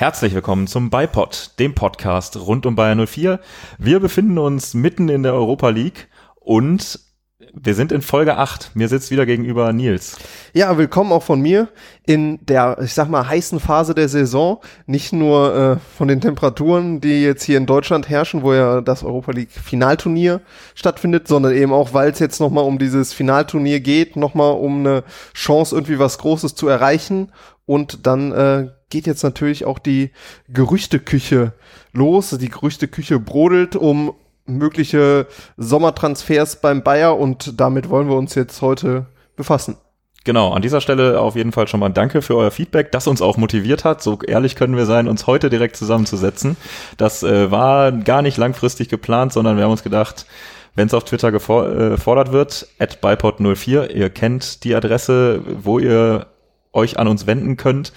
[0.00, 3.38] Herzlich willkommen zum Bipod, dem Podcast rund um Bayern 04.
[3.76, 7.00] Wir befinden uns mitten in der Europa League und
[7.52, 8.70] wir sind in Folge 8.
[8.72, 10.16] Mir sitzt wieder gegenüber Nils.
[10.54, 11.68] Ja, willkommen auch von mir
[12.06, 14.62] in der, ich sag mal, heißen Phase der Saison.
[14.86, 19.04] Nicht nur äh, von den Temperaturen, die jetzt hier in Deutschland herrschen, wo ja das
[19.04, 20.40] Europa League Finalturnier
[20.74, 25.04] stattfindet, sondern eben auch, weil es jetzt nochmal um dieses Finalturnier geht, nochmal um eine
[25.34, 27.32] Chance, irgendwie was Großes zu erreichen.
[27.66, 30.10] Und dann äh, geht jetzt natürlich auch die
[30.48, 31.52] Gerüchteküche
[31.92, 32.30] los.
[32.30, 34.12] Die Gerüchteküche brodelt um
[34.46, 35.26] mögliche
[35.56, 39.76] Sommertransfers beim Bayer und damit wollen wir uns jetzt heute befassen.
[40.24, 43.22] Genau, an dieser Stelle auf jeden Fall schon mal Danke für euer Feedback, das uns
[43.22, 44.02] auch motiviert hat.
[44.02, 46.56] So ehrlich können wir sein, uns heute direkt zusammenzusetzen.
[46.98, 50.26] Das äh, war gar nicht langfristig geplant, sondern wir haben uns gedacht,
[50.74, 56.26] wenn es auf Twitter gefordert äh, wird, at bipod04, ihr kennt die Adresse, wo ihr
[56.72, 57.92] euch an uns wenden könnt.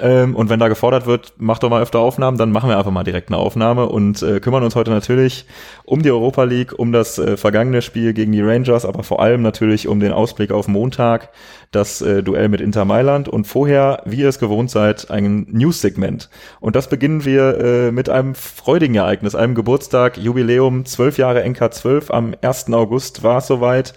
[0.00, 2.92] Ähm, und wenn da gefordert wird, macht doch mal öfter Aufnahmen, dann machen wir einfach
[2.92, 5.46] mal direkt eine Aufnahme und äh, kümmern uns heute natürlich
[5.84, 9.42] um die Europa League, um das äh, vergangene Spiel gegen die Rangers, aber vor allem
[9.42, 11.30] natürlich um den Ausblick auf Montag,
[11.72, 16.30] das äh, Duell mit Inter Mailand und vorher, wie ihr es gewohnt seid, ein News-Segment.
[16.60, 22.12] Und das beginnen wir äh, mit einem freudigen Ereignis, einem Geburtstag, Jubiläum, zwölf Jahre NK12,
[22.12, 22.72] am 1.
[22.72, 23.94] August war es soweit.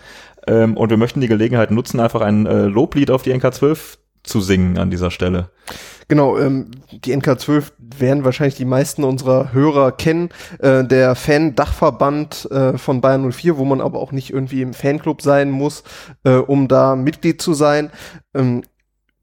[0.47, 4.41] Ähm, und wir möchten die Gelegenheit nutzen, einfach ein äh, Loblied auf die NK12 zu
[4.41, 5.49] singen an dieser Stelle.
[6.11, 10.27] Genau, ähm, die NK12 werden wahrscheinlich die meisten unserer Hörer kennen.
[10.59, 15.21] Äh, der Fan-Dachverband äh, von Bayern 04, wo man aber auch nicht irgendwie im Fanclub
[15.21, 15.85] sein muss,
[16.25, 17.91] äh, um da Mitglied zu sein.
[18.33, 18.63] Ähm,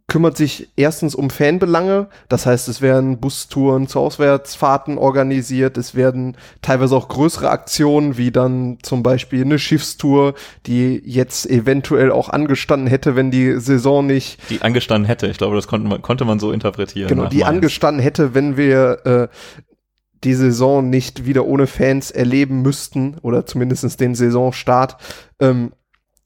[0.08, 6.38] kümmert sich erstens um Fanbelange, das heißt, es werden Bustouren zu Auswärtsfahrten organisiert, es werden
[6.62, 10.32] teilweise auch größere Aktionen, wie dann zum Beispiel eine Schiffstour,
[10.66, 14.40] die jetzt eventuell auch angestanden hätte, wenn die Saison nicht.
[14.48, 17.08] Die angestanden hätte, ich glaube, das konnte man, konnte man so interpretieren.
[17.08, 17.48] Genau, die Mainz.
[17.48, 19.28] angestanden hätte, wenn wir äh,
[20.24, 24.96] die Saison nicht wieder ohne Fans erleben müssten oder zumindestens den Saisonstart.
[25.38, 25.72] Ähm,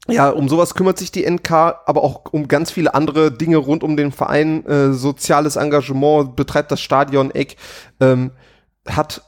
[0.09, 3.85] ja, um sowas kümmert sich die NK, aber auch um ganz viele andere Dinge rund
[3.85, 7.57] um den Verein, äh, soziales Engagement, betreibt das Stadion Eck,
[8.01, 8.33] ähm,
[8.89, 9.23] hat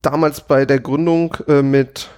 [0.00, 2.08] damals bei der Gründung äh, mit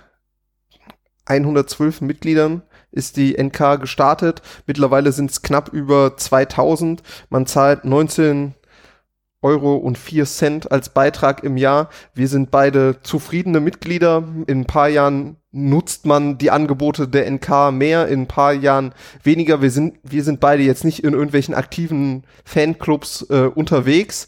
[1.27, 4.43] 112 Mitgliedern ist die NK gestartet.
[4.67, 7.03] Mittlerweile sind es knapp über 2000.
[7.29, 8.55] Man zahlt 19
[9.45, 11.91] Euro und 4 Cent als Beitrag im Jahr.
[12.15, 14.25] Wir sind beide zufriedene Mitglieder.
[14.47, 18.93] In ein paar Jahren nutzt man die Angebote der NK mehr, in ein paar Jahren
[19.23, 19.63] weniger.
[19.63, 24.27] Wir sind, wir sind beide jetzt nicht in irgendwelchen aktiven Fanclubs äh, unterwegs,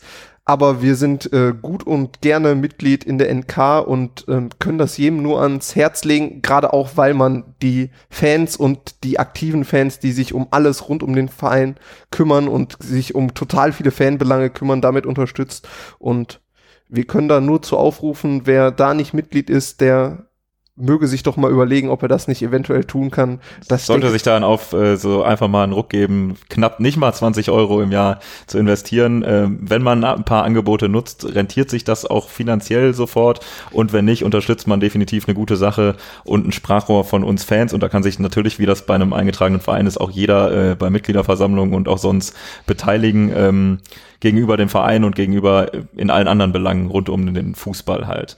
[0.49, 4.97] aber wir sind äh, gut und gerne Mitglied in der NK und ähm, können das
[4.97, 9.99] jedem nur ans Herz legen, gerade auch, weil man die Fans und die aktiven Fans,
[9.99, 11.75] die sich um alles rund um den Verein
[12.13, 15.69] kümmern und sich um total viele Fanbelange kümmern, damit unterstützt.
[15.99, 16.41] Und
[16.89, 20.29] wir können da nur zu aufrufen, wer da nicht Mitglied ist, der
[20.77, 23.41] möge sich doch mal überlegen, ob er das nicht eventuell tun kann.
[23.67, 27.13] Das Sollte sich dann auf äh, so einfach mal einen Ruck geben, knapp nicht mal
[27.13, 29.25] 20 Euro im Jahr zu investieren.
[29.27, 34.05] Ähm, wenn man ein paar Angebote nutzt, rentiert sich das auch finanziell sofort und wenn
[34.05, 37.89] nicht, unterstützt man definitiv eine gute Sache und ein Sprachrohr von uns Fans und da
[37.89, 41.75] kann sich natürlich, wie das bei einem eingetragenen Verein ist, auch jeder äh, bei Mitgliederversammlungen
[41.75, 42.35] und auch sonst
[42.67, 43.79] beteiligen ähm,
[44.21, 48.37] gegenüber dem Verein und gegenüber äh, in allen anderen Belangen rund um den Fußball halt.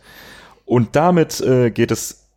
[0.65, 2.28] Und damit äh, geht es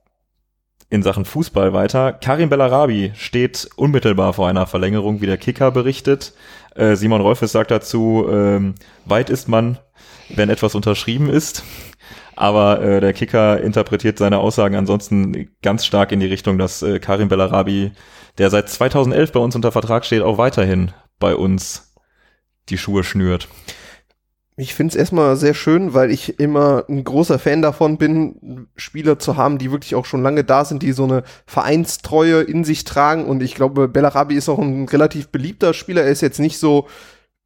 [0.91, 2.11] in Sachen Fußball weiter.
[2.11, 6.33] Karim Bellarabi steht unmittelbar vor einer Verlängerung, wie der Kicker berichtet.
[6.75, 8.75] Äh, Simon Rolfes sagt dazu, ähm,
[9.05, 9.79] weit ist man,
[10.35, 11.63] wenn etwas unterschrieben ist.
[12.35, 16.99] Aber äh, der Kicker interpretiert seine Aussagen ansonsten ganz stark in die Richtung, dass äh,
[16.99, 17.93] Karim Bellarabi,
[18.37, 21.95] der seit 2011 bei uns unter Vertrag steht, auch weiterhin bei uns
[22.67, 23.47] die Schuhe schnürt.
[24.61, 29.17] Ich finde es erstmal sehr schön, weil ich immer ein großer Fan davon bin, Spieler
[29.17, 32.83] zu haben, die wirklich auch schon lange da sind, die so eine Vereinstreue in sich
[32.83, 33.25] tragen.
[33.25, 36.03] Und ich glaube, Bellarabi ist auch ein relativ beliebter Spieler.
[36.03, 36.87] Er ist jetzt nicht so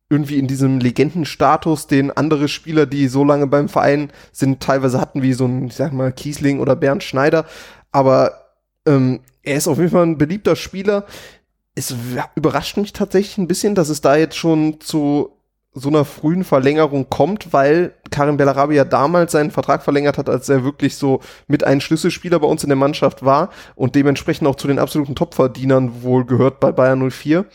[0.10, 5.22] irgendwie in diesem Legendenstatus, den andere Spieler, die so lange beim Verein sind, teilweise hatten,
[5.22, 7.46] wie so ein, ich sag mal, Kiesling oder Bernd Schneider.
[7.94, 8.52] Aber
[8.86, 11.06] ähm, er ist auf jeden Fall ein beliebter Spieler.
[11.76, 11.96] Es
[12.36, 15.35] überrascht mich tatsächlich ein bisschen, dass es da jetzt schon zu
[15.76, 20.48] so einer frühen Verlängerung kommt, weil Karim Bellarabi ja damals seinen Vertrag verlängert hat, als
[20.48, 24.56] er wirklich so mit ein Schlüsselspieler bei uns in der Mannschaft war und dementsprechend auch
[24.56, 27.46] zu den absoluten Topverdienern wohl gehört bei Bayern 04.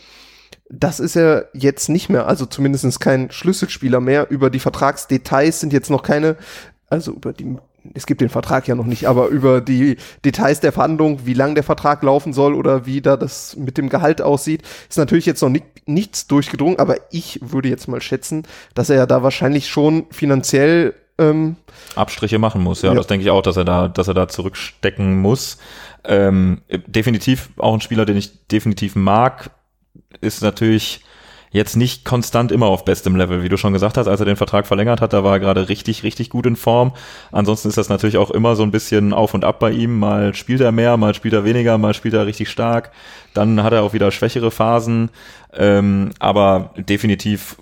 [0.69, 4.29] Das ist er jetzt nicht mehr, also zumindest kein Schlüsselspieler mehr.
[4.29, 6.37] Über die Vertragsdetails sind jetzt noch keine,
[6.89, 7.57] also über die
[7.93, 11.55] es gibt den Vertrag ja noch nicht, aber über die Details der Verhandlung, wie lang
[11.55, 15.41] der Vertrag laufen soll oder wie da das mit dem Gehalt aussieht, ist natürlich jetzt
[15.41, 18.43] noch nicht, nichts durchgedrungen, aber ich würde jetzt mal schätzen,
[18.75, 21.55] dass er ja da wahrscheinlich schon finanziell ähm,
[21.95, 24.27] Abstriche machen muss, ja, ja, das denke ich auch, dass er da, dass er da
[24.27, 25.57] zurückstecken muss.
[26.03, 29.51] Ähm, definitiv auch ein Spieler, den ich definitiv mag,
[30.19, 31.03] ist natürlich
[31.51, 33.43] jetzt nicht konstant immer auf bestem Level.
[33.43, 35.69] Wie du schon gesagt hast, als er den Vertrag verlängert hat, da war er gerade
[35.69, 36.93] richtig, richtig gut in Form.
[37.31, 39.99] Ansonsten ist das natürlich auch immer so ein bisschen auf und ab bei ihm.
[39.99, 42.91] Mal spielt er mehr, mal spielt er weniger, mal spielt er richtig stark.
[43.33, 45.09] Dann hat er auch wieder schwächere Phasen.
[45.53, 47.57] Ähm, aber definitiv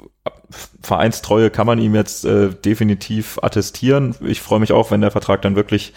[0.81, 4.15] Vereinstreue kann man ihm jetzt äh, definitiv attestieren.
[4.21, 5.93] Ich freue mich auch, wenn der Vertrag dann wirklich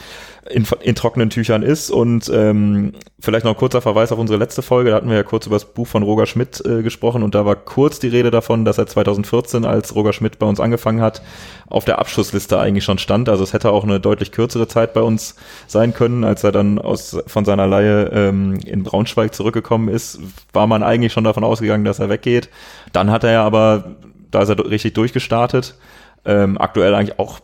[0.51, 1.91] in, in trockenen Tüchern ist.
[1.91, 4.91] Und ähm, vielleicht noch ein kurzer Verweis auf unsere letzte Folge.
[4.91, 7.47] Da hatten wir ja kurz über das Buch von Roger Schmidt äh, gesprochen und da
[7.47, 11.23] war kurz die Rede davon, dass er 2014, als Roger Schmidt bei uns angefangen hat,
[11.69, 13.29] auf der Abschussliste eigentlich schon stand.
[13.29, 15.37] Also es hätte auch eine deutlich kürzere Zeit bei uns
[15.69, 20.19] sein können, als er dann aus von seiner Leihe ähm, in Braunschweig zurückgekommen ist,
[20.53, 22.49] war man eigentlich schon davon ausgegangen, dass er weggeht.
[22.93, 23.97] Dann hat er ja aber,
[24.35, 25.77] da ist er richtig durchgestartet,
[26.25, 27.41] ähm, aktuell eigentlich auch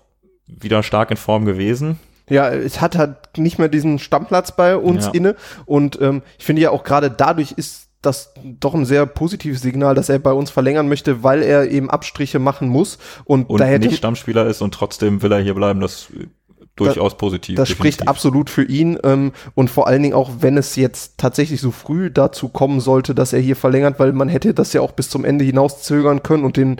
[0.46, 1.98] wieder stark in Form gewesen.
[2.28, 5.12] Ja, es hat halt nicht mehr diesen Stammplatz bei uns ja.
[5.12, 5.36] inne.
[5.66, 9.94] Und ähm, ich finde ja auch gerade dadurch ist das doch ein sehr positives Signal,
[9.94, 12.98] dass er bei uns verlängern möchte, weil er eben Abstriche machen muss.
[13.24, 15.80] Und, und da hätte nicht Stammspieler ist und trotzdem will er hier bleiben.
[15.80, 16.08] Das
[16.80, 17.56] durchaus da, positiv.
[17.56, 17.94] Das definitiv.
[17.94, 21.70] spricht absolut für ihn ähm, und vor allen Dingen auch, wenn es jetzt tatsächlich so
[21.70, 25.10] früh dazu kommen sollte, dass er hier verlängert, weil man hätte das ja auch bis
[25.10, 26.76] zum Ende hinaus zögern können und den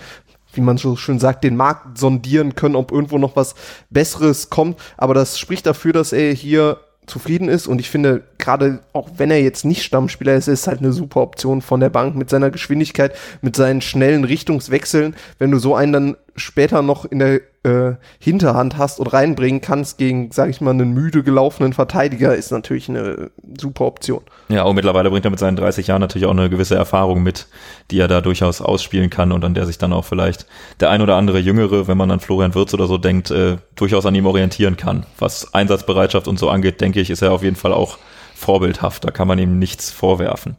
[0.55, 3.55] wie man so schön sagt, den Markt sondieren können, ob irgendwo noch was
[3.91, 4.79] Besseres kommt.
[4.97, 6.79] Aber das spricht dafür, dass er hier
[7.09, 10.81] zufrieden ist und ich finde, gerade auch wenn er jetzt nicht Stammspieler ist, ist halt
[10.81, 15.17] eine super Option von der Bank mit seiner Geschwindigkeit, mit seinen schnellen Richtungswechseln.
[15.39, 19.99] Wenn du so einen dann später noch in der äh, Hinterhand hast und reinbringen kannst
[19.99, 24.23] gegen, sag ich mal, einen müde gelaufenen Verteidiger, ist natürlich eine super Option.
[24.49, 27.47] Ja, und mittlerweile bringt er mit seinen 30 Jahren natürlich auch eine gewisse Erfahrung mit,
[27.91, 30.47] die er da durchaus ausspielen kann und an der sich dann auch vielleicht
[30.81, 34.07] der ein oder andere Jüngere, wenn man an Florian Wirz oder so denkt, äh, durchaus
[34.07, 35.07] an ihm orientieren kann.
[35.19, 37.99] Was Einsatzbereitschaft und so angeht, denke ich, ist er auf jeden Fall auch
[38.35, 39.05] vorbildhaft.
[39.05, 40.57] Da kann man ihm nichts vorwerfen.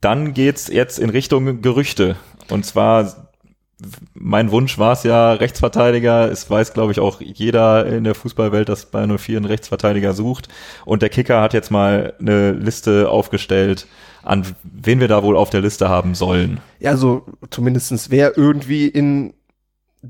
[0.00, 2.16] Dann geht's jetzt in Richtung Gerüchte.
[2.48, 3.25] Und zwar
[4.14, 6.30] mein Wunsch war es ja Rechtsverteidiger.
[6.30, 10.48] Es weiß, glaube ich, auch jeder in der Fußballwelt, dass bei 04 einen Rechtsverteidiger sucht.
[10.84, 13.86] Und der Kicker hat jetzt mal eine Liste aufgestellt,
[14.22, 16.60] an wen wir da wohl auf der Liste haben sollen.
[16.80, 19.34] Ja, also zumindestens wer irgendwie in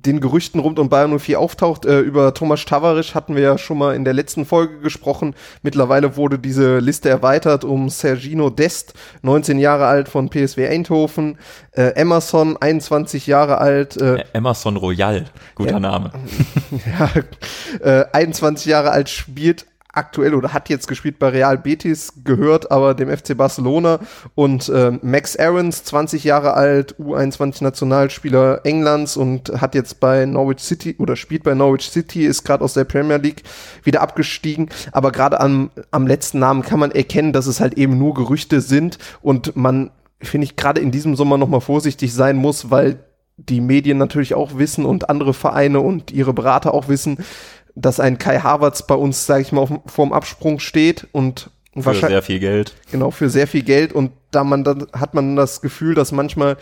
[0.02, 1.84] den Gerüchten rund um Bayern 04 auftaucht.
[1.84, 5.34] Äh, über Thomas Tavarisch hatten wir ja schon mal in der letzten Folge gesprochen.
[5.62, 11.38] Mittlerweile wurde diese Liste erweitert um Sergino Dest, 19 Jahre alt von PSW Eindhoven,
[11.72, 13.96] äh, Emerson, 21 Jahre alt.
[13.96, 16.12] Äh, Emerson Royal, guter Name.
[17.82, 19.66] Ja, 21 Jahre alt spielt
[19.96, 24.00] aktuell oder hat jetzt gespielt bei Real Betis, gehört aber dem FC Barcelona.
[24.34, 30.60] Und äh, Max Aarons, 20 Jahre alt, U21 Nationalspieler Englands und hat jetzt bei Norwich
[30.60, 33.42] City oder spielt bei Norwich City, ist gerade aus der Premier League
[33.82, 37.98] wieder abgestiegen, aber gerade am, am letzten Namen kann man erkennen, dass es halt eben
[37.98, 39.90] nur Gerüchte sind und man,
[40.20, 42.98] finde ich, gerade in diesem Sommer nochmal vorsichtig sein muss, weil
[43.38, 47.18] die Medien natürlich auch wissen und andere Vereine und ihre Berater auch wissen,
[47.76, 51.94] dass ein Kai Havertz bei uns, sage ich mal, auf, vorm Absprung steht und für
[51.94, 52.74] sehr viel Geld.
[52.90, 53.92] Genau, für sehr viel Geld.
[53.92, 56.56] Und da man dann hat man das Gefühl, dass manchmal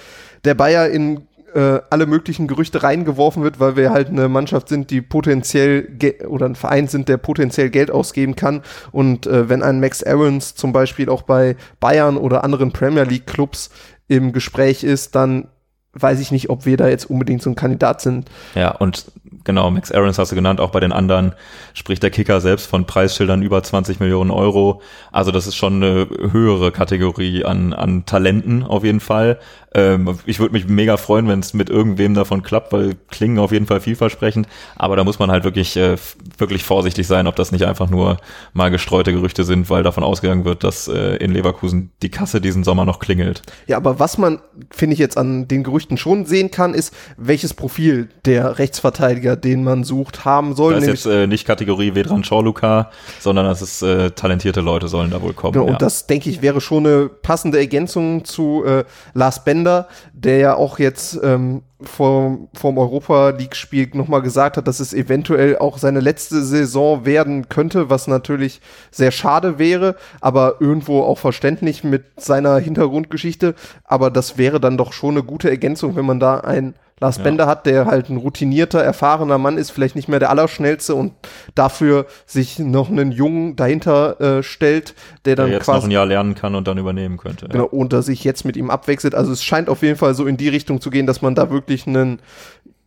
[0.45, 4.91] der Bayer in äh, alle möglichen Gerüchte reingeworfen wird, weil wir halt eine Mannschaft sind,
[4.91, 5.89] die potenziell
[6.27, 8.63] oder ein Verein sind, der potenziell Geld ausgeben kann.
[8.91, 13.27] Und äh, wenn ein Max Aarons zum Beispiel auch bei Bayern oder anderen Premier League
[13.27, 13.71] Clubs
[14.09, 15.49] im Gespräch ist, dann
[15.95, 18.29] weiß ich nicht, ob wir da jetzt unbedingt so ein Kandidat sind.
[18.55, 19.07] Ja, und
[19.45, 21.33] genau, Max Aarons hast du genannt, auch bei den anderen
[21.73, 24.83] spricht der Kicker selbst von Preisschildern über 20 Millionen Euro.
[25.13, 29.39] Also das ist schon eine höhere Kategorie an, an Talenten auf jeden Fall.
[29.75, 33.51] Ähm, ich würde mich mega freuen, wenn es mit irgendwem davon klappt, weil klingen auf
[33.51, 34.47] jeden Fall vielversprechend.
[34.77, 35.97] Aber da muss man halt wirklich, äh,
[36.39, 38.19] wirklich vorsichtig sein, ob das nicht einfach nur
[38.53, 42.63] mal gestreute Gerüchte sind, weil davon ausgegangen wird, dass äh, in Leverkusen die Kasse diesen
[42.63, 43.43] Sommer noch klingelt.
[43.67, 44.39] Ja, aber was man,
[44.71, 49.65] finde ich, jetzt an den Gerüchten schon sehen kann, ist, welches Profil der Rechtsverteidiger, den
[49.65, 50.75] man sucht, haben soll.
[50.75, 55.11] Das ist jetzt äh, nicht Kategorie Vedran Chorluka, sondern das ist äh, talentierte Leute sollen
[55.11, 55.55] da wohl kommen.
[55.55, 55.73] Genau, ja.
[55.73, 59.89] Und das, denke ich, wäre schon eine passende Ergänzung zu äh, Lars Bender the
[60.25, 65.59] der ja auch jetzt ähm, vor, vom Europa League-Spiel nochmal gesagt hat, dass es eventuell
[65.59, 71.85] auch seine letzte Saison werden könnte, was natürlich sehr schade wäre, aber irgendwo auch verständlich
[71.85, 73.55] mit seiner Hintergrundgeschichte.
[73.85, 77.25] Aber das wäre dann doch schon eine gute Ergänzung, wenn man da ein Lars ja.
[77.25, 81.13] Bender hat, der halt ein routinierter, erfahrener Mann ist, vielleicht nicht mehr der Allerschnellste und
[81.55, 85.91] dafür sich noch einen Jungen dahinter äh, stellt, der dann der jetzt quasi noch ein
[85.91, 87.49] Jahr lernen kann und dann übernehmen könnte.
[87.49, 87.71] Genau, ja.
[87.71, 89.15] und dass sich jetzt mit ihm abwechselt.
[89.15, 91.51] Also es scheint auf jeden Fall so in die Richtung zu gehen, dass man da
[91.51, 92.21] wirklich einen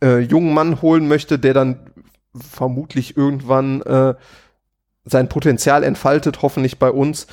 [0.02, 1.78] äh, jungen Mann holen möchte, der dann
[2.34, 4.14] vermutlich irgendwann äh,
[5.04, 7.26] sein Potenzial entfaltet, hoffentlich bei uns,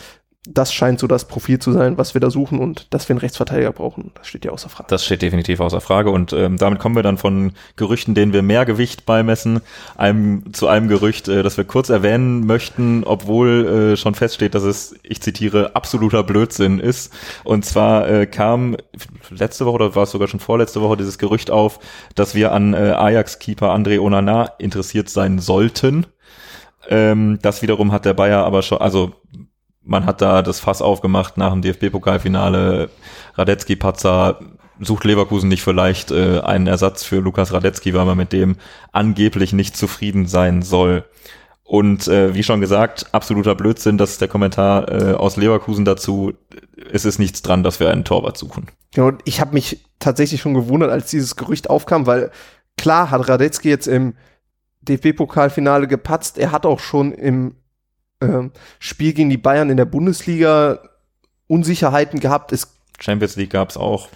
[0.48, 3.20] das scheint so das Profil zu sein, was wir da suchen und dass wir einen
[3.20, 4.12] Rechtsverteidiger brauchen.
[4.16, 4.88] Das steht ja außer Frage.
[4.90, 8.42] Das steht definitiv außer Frage und ähm, damit kommen wir dann von Gerüchten, denen wir
[8.42, 9.62] mehr Gewicht beimessen,
[9.98, 14.64] einem, zu einem Gerücht, äh, das wir kurz erwähnen möchten, obwohl äh, schon feststeht, dass
[14.64, 17.12] es, ich zitiere, absoluter Blödsinn ist.
[17.44, 18.78] Und zwar äh, kam
[19.30, 21.80] letzte Woche oder war es sogar schon vorletzte Woche dieses Gerücht auf,
[22.14, 26.06] dass wir an äh, Ajax-Keeper André Onana interessiert sein sollten.
[26.88, 29.14] Ähm, das wiederum hat der Bayer aber schon, also
[29.86, 32.89] man hat da das Fass aufgemacht nach dem DFB-Pokalfinale.
[33.36, 34.39] Radetzky-Patzer
[34.80, 38.58] sucht Leverkusen nicht vielleicht äh, einen Ersatz für Lukas Radetzky, weil man mit dem
[38.92, 41.06] angeblich nicht zufrieden sein soll.
[41.63, 46.34] Und äh, wie schon gesagt, absoluter Blödsinn, das ist der Kommentar äh, aus Leverkusen dazu.
[46.92, 48.68] Es ist nichts dran, dass wir einen Torwart suchen.
[48.94, 52.32] Genau, ich habe mich tatsächlich schon gewundert, als dieses Gerücht aufkam, weil
[52.77, 54.13] klar hat Radetzky jetzt im
[54.82, 56.38] DFB-Pokalfinale gepatzt.
[56.38, 57.56] Er hat auch schon im
[58.19, 60.79] äh, Spiel gegen die Bayern in der Bundesliga
[61.48, 62.51] Unsicherheiten gehabt.
[62.51, 64.10] Es Champions League gab es auch.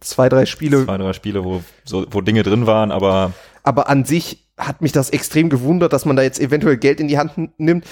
[0.00, 0.84] Zwei, drei Spiele.
[0.84, 3.32] Zwei, drei Spiele, wo, so, wo Dinge drin waren, aber.
[3.62, 7.08] Aber an sich hat mich das extrem gewundert, dass man da jetzt eventuell Geld in
[7.08, 7.86] die Hand nimmt.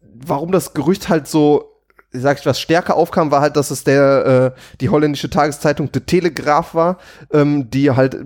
[0.00, 1.78] Warum das Gerücht halt so
[2.10, 6.02] sag ich was stärker aufkam, war halt, dass es der äh, die holländische Tageszeitung De
[6.02, 6.98] Telegraaf war,
[7.32, 8.16] ähm, die halt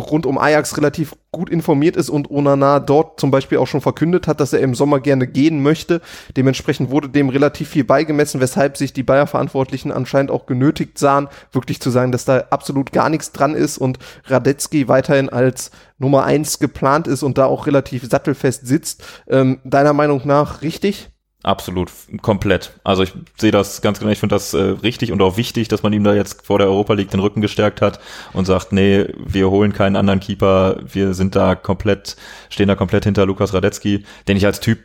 [0.00, 4.26] rund um Ajax relativ gut informiert ist und Onana dort zum Beispiel auch schon verkündet
[4.26, 6.00] hat, dass er im Sommer gerne gehen möchte.
[6.36, 11.80] Dementsprechend wurde dem relativ viel beigemessen, weshalb sich die Bayer-Verantwortlichen anscheinend auch genötigt sahen, wirklich
[11.80, 16.58] zu sagen, dass da absolut gar nichts dran ist und Radetzky weiterhin als Nummer eins
[16.58, 19.04] geplant ist und da auch relativ sattelfest sitzt.
[19.28, 21.11] Ähm, deiner Meinung nach richtig?
[21.44, 22.72] Absolut, komplett.
[22.84, 25.82] Also ich sehe das ganz genau, ich finde das äh, richtig und auch wichtig, dass
[25.82, 27.98] man ihm da jetzt vor der Europa League den Rücken gestärkt hat
[28.32, 32.16] und sagt, nee, wir holen keinen anderen Keeper, wir sind da komplett,
[32.48, 34.78] stehen da komplett hinter Lukas Radetzky, den ich als Typ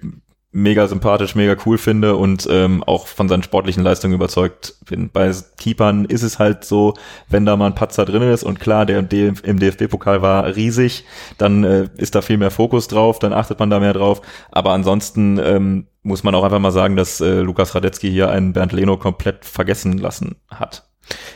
[0.57, 5.11] mega sympathisch, mega cool finde und ähm, auch von seinen sportlichen Leistungen überzeugt bin.
[5.11, 6.95] Bei Keepern ist es halt so,
[7.29, 11.05] wenn da mal ein Patzer drin ist und klar, der im DFB-Pokal war riesig,
[11.37, 14.21] dann äh, ist da viel mehr Fokus drauf, dann achtet man da mehr drauf.
[14.51, 18.53] Aber ansonsten ähm, muss man auch einfach mal sagen, dass äh, Lukas Radetzky hier einen
[18.53, 20.89] Bernd Leno komplett vergessen lassen hat.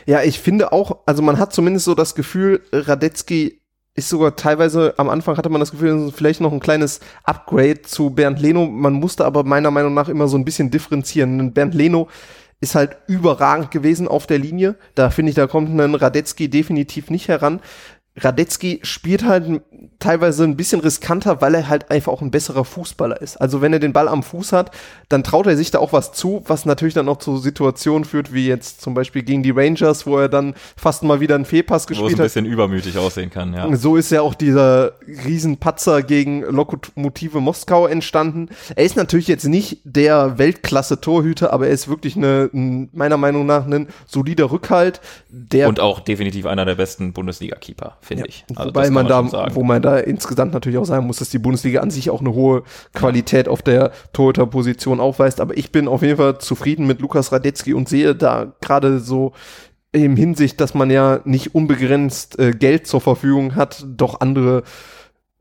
[0.04, 3.61] Ja, ich finde auch, also man hat zumindest so das Gefühl, Radetzky
[3.94, 8.10] ist sogar teilweise, am Anfang hatte man das Gefühl, vielleicht noch ein kleines Upgrade zu
[8.10, 8.66] Bernd Leno.
[8.66, 11.52] Man musste aber meiner Meinung nach immer so ein bisschen differenzieren.
[11.52, 12.08] Bernd Leno
[12.62, 14.76] ist halt überragend gewesen auf der Linie.
[14.94, 17.60] Da finde ich, da kommt ein Radetzky definitiv nicht heran.
[18.16, 19.62] Radetzky spielt halt
[19.98, 23.36] teilweise ein bisschen riskanter, weil er halt einfach auch ein besserer Fußballer ist.
[23.40, 24.70] Also wenn er den Ball am Fuß hat,
[25.08, 28.34] dann traut er sich da auch was zu, was natürlich dann auch zu Situationen führt,
[28.34, 31.86] wie jetzt zum Beispiel gegen die Rangers, wo er dann fast mal wieder einen Fehlpass
[31.86, 32.18] gespielt hat.
[32.18, 32.52] Wo es ein bisschen hat.
[32.52, 33.74] übermütig aussehen kann, ja.
[33.76, 38.48] So ist ja auch dieser Riesenpatzer gegen Lokomotive Moskau entstanden.
[38.76, 43.66] Er ist natürlich jetzt nicht der Weltklasse-Torhüter, aber er ist wirklich eine, meiner Meinung nach
[43.66, 45.00] ein solider Rückhalt.
[45.30, 48.44] Der Und auch definitiv einer der besten Bundesliga-Keeper finde ja, ich.
[48.54, 51.38] Also wobei man, man da, wo man da insgesamt natürlich auch sagen muss, dass die
[51.38, 55.40] Bundesliga an sich auch eine hohe Qualität auf der Torhüter-Position aufweist.
[55.40, 59.32] Aber ich bin auf jeden Fall zufrieden mit Lukas Radetzky und sehe da gerade so
[59.92, 64.62] im Hinsicht, dass man ja nicht unbegrenzt äh, Geld zur Verfügung hat, doch andere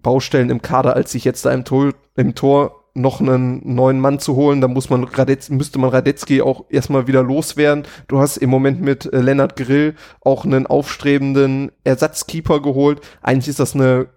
[0.02, 4.20] Baustellen im Kader, als sich jetzt da im Tor, im Tor noch einen neuen Mann
[4.20, 7.86] zu holen, dann muss man Radetz, müsste man Radetzky auch erstmal wieder loswerden.
[8.08, 13.02] Du hast im Moment mit äh, Lennart Grill auch einen aufstrebenden Ersatzkeeper geholt.
[13.22, 14.08] Eigentlich ist das eine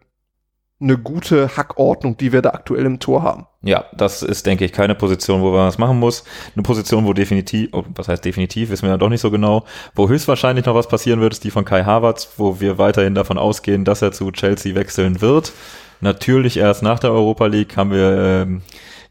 [0.80, 3.46] eine gute Hackordnung, die wir da aktuell im Tor haben.
[3.62, 6.24] Ja, das ist, denke ich, keine Position, wo man was machen muss.
[6.54, 9.64] Eine Position, wo definitiv, oh, was heißt definitiv, wissen wir ja doch nicht so genau,
[9.94, 13.38] wo höchstwahrscheinlich noch was passieren wird, ist die von Kai Havertz, wo wir weiterhin davon
[13.38, 15.52] ausgehen, dass er zu Chelsea wechseln wird.
[16.00, 18.62] Natürlich erst nach der Europa League haben wir ähm,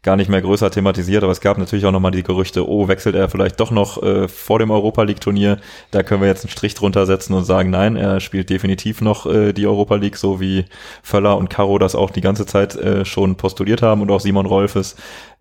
[0.04, 3.16] gar nicht mehr größer thematisiert, aber es gab natürlich auch nochmal die Gerüchte, oh, wechselt
[3.16, 5.58] er vielleicht doch noch äh, vor dem Europa League Turnier.
[5.90, 9.26] Da können wir jetzt einen Strich drunter setzen und sagen, nein, er spielt definitiv noch
[9.26, 10.66] äh, die Europa League, so wie
[11.02, 14.46] Völler und Caro das auch die ganze Zeit äh, schon postuliert haben und auch Simon
[14.46, 14.94] Rolfes.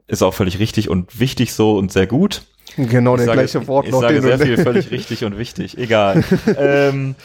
[0.08, 2.44] Ist auch völlig richtig und wichtig so und sehr gut.
[2.78, 4.02] Genau, der sage, gleiche Wort ich noch.
[4.02, 5.78] Ich sage sehr viel völlig richtig und wichtig.
[5.78, 6.24] Egal.
[6.58, 7.16] ähm,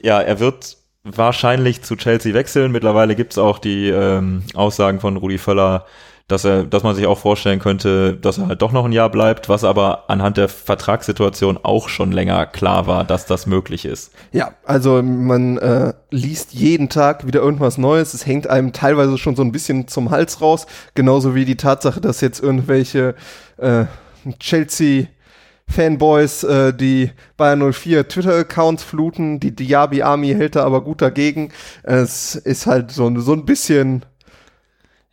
[0.00, 2.72] ja, er wird wahrscheinlich zu Chelsea wechseln.
[2.72, 5.84] Mittlerweile gibt es auch die ähm, Aussagen von Rudi Völler,
[6.26, 9.10] dass er, dass man sich auch vorstellen könnte, dass er halt doch noch ein Jahr
[9.10, 14.12] bleibt, was aber anhand der Vertragssituation auch schon länger klar war, dass das möglich ist.
[14.32, 18.14] Ja, also man äh, liest jeden Tag wieder irgendwas Neues.
[18.14, 22.00] Es hängt einem teilweise schon so ein bisschen zum Hals raus, genauso wie die Tatsache,
[22.00, 23.14] dass jetzt irgendwelche
[23.58, 23.84] äh,
[24.40, 25.08] Chelsea
[25.68, 31.52] Fanboys, äh, die Bayern 04 Twitter-Accounts fluten, die Diaby Army hält da aber gut dagegen.
[31.82, 34.04] Es ist halt so, so ein bisschen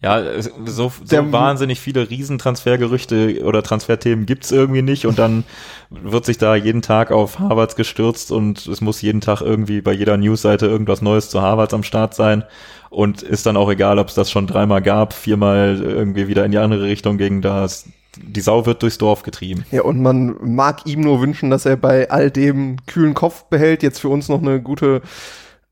[0.04, 5.06] ja, so, so wahnsinnig viele Riesentransfergerüchte oder Transferthemen gibt's irgendwie nicht.
[5.06, 5.44] Und dann
[5.92, 9.94] wird sich da jeden Tag auf Harvards gestürzt und es muss jeden Tag irgendwie bei
[9.94, 12.44] jeder Newsseite irgendwas Neues zu Harvards am Start sein.
[12.90, 16.52] Und ist dann auch egal, ob es das schon dreimal gab, viermal irgendwie wieder in
[16.52, 17.86] die andere Richtung ging, das
[18.18, 19.66] die Sau wird durchs Dorf getrieben.
[19.72, 23.84] Ja, und man mag ihm nur wünschen, dass er bei all dem kühlen Kopf behält,
[23.84, 25.02] jetzt für uns noch eine gute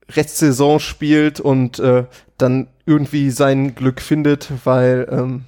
[0.09, 2.05] Restsaison spielt und äh,
[2.37, 5.45] dann irgendwie sein Glück findet, weil ähm,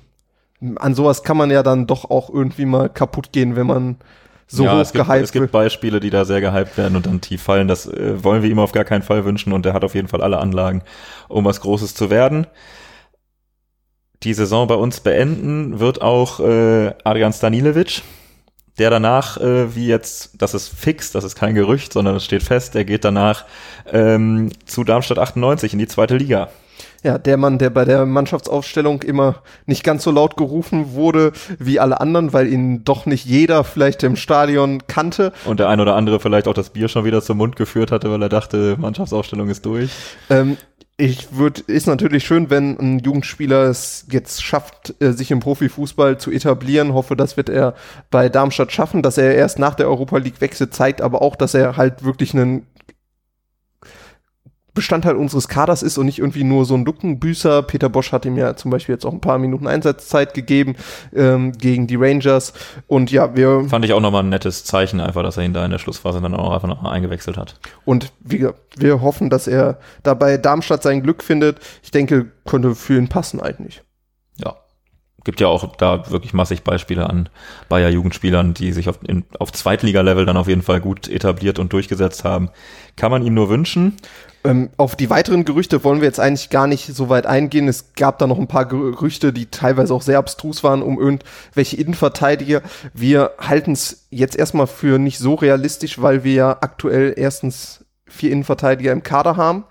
[0.77, 3.95] an sowas kann man ja dann doch auch irgendwie mal kaputt gehen, wenn man
[4.47, 7.05] so ja, hoch es gibt, gehypt es gibt Beispiele, die da sehr gehypt werden und
[7.05, 7.67] dann tief fallen.
[7.67, 10.09] Das äh, wollen wir ihm auf gar keinen Fall wünschen und er hat auf jeden
[10.09, 10.83] Fall alle Anlagen,
[11.29, 12.45] um was Großes zu werden.
[14.23, 18.03] Die Saison bei uns beenden wird auch äh, Adrian Stanilevic,
[18.77, 22.43] der danach, äh, wie jetzt, das ist fix, das ist kein Gerücht, sondern es steht
[22.43, 23.45] fest, der geht danach
[23.91, 26.49] ähm, zu Darmstadt 98 in die zweite Liga.
[27.03, 31.79] Ja, der Mann, der bei der Mannschaftsaufstellung immer nicht ganz so laut gerufen wurde wie
[31.79, 35.33] alle anderen, weil ihn doch nicht jeder vielleicht im Stadion kannte.
[35.45, 38.11] Und der ein oder andere vielleicht auch das Bier schon wieder zum Mund geführt hatte,
[38.11, 39.89] weil er dachte, Mannschaftsaufstellung ist durch.
[40.29, 40.57] Ähm,
[41.01, 46.19] ich würde, ist natürlich schön, wenn ein Jugendspieler es jetzt schafft, äh, sich im Profifußball
[46.19, 46.93] zu etablieren.
[46.93, 47.73] Hoffe, das wird er
[48.11, 51.55] bei Darmstadt schaffen, dass er erst nach der Europa League wechselt, zeigt aber auch, dass
[51.55, 52.67] er halt wirklich einen
[54.73, 57.63] Bestandteil unseres Kaders ist und nicht irgendwie nur so ein Luckenbüßer.
[57.63, 60.75] Peter Bosch hat ihm ja zum Beispiel jetzt auch ein paar Minuten Einsatzzeit gegeben
[61.13, 62.53] ähm, gegen die Rangers.
[62.87, 63.65] Und ja, wir.
[63.67, 66.21] Fand ich auch nochmal ein nettes Zeichen, einfach, dass er ihn da in der Schlussphase
[66.21, 67.59] dann auch einfach nochmal eingewechselt hat.
[67.83, 71.59] Und wir, wir hoffen, dass er dabei Darmstadt sein Glück findet.
[71.83, 73.83] Ich denke, könnte für ihn passen eigentlich.
[75.23, 77.29] Gibt ja auch da wirklich massig Beispiele an
[77.69, 82.23] Bayer-Jugendspielern, die sich auf, in, auf Zweitliga-Level dann auf jeden Fall gut etabliert und durchgesetzt
[82.23, 82.49] haben.
[82.95, 83.97] Kann man ihm nur wünschen.
[84.43, 87.67] Ähm, auf die weiteren Gerüchte wollen wir jetzt eigentlich gar nicht so weit eingehen.
[87.67, 91.77] Es gab da noch ein paar Gerüchte, die teilweise auch sehr abstrus waren, um irgendwelche
[91.77, 92.61] Innenverteidiger.
[92.93, 98.31] Wir halten es jetzt erstmal für nicht so realistisch, weil wir ja aktuell erstens vier
[98.31, 99.65] Innenverteidiger im Kader haben.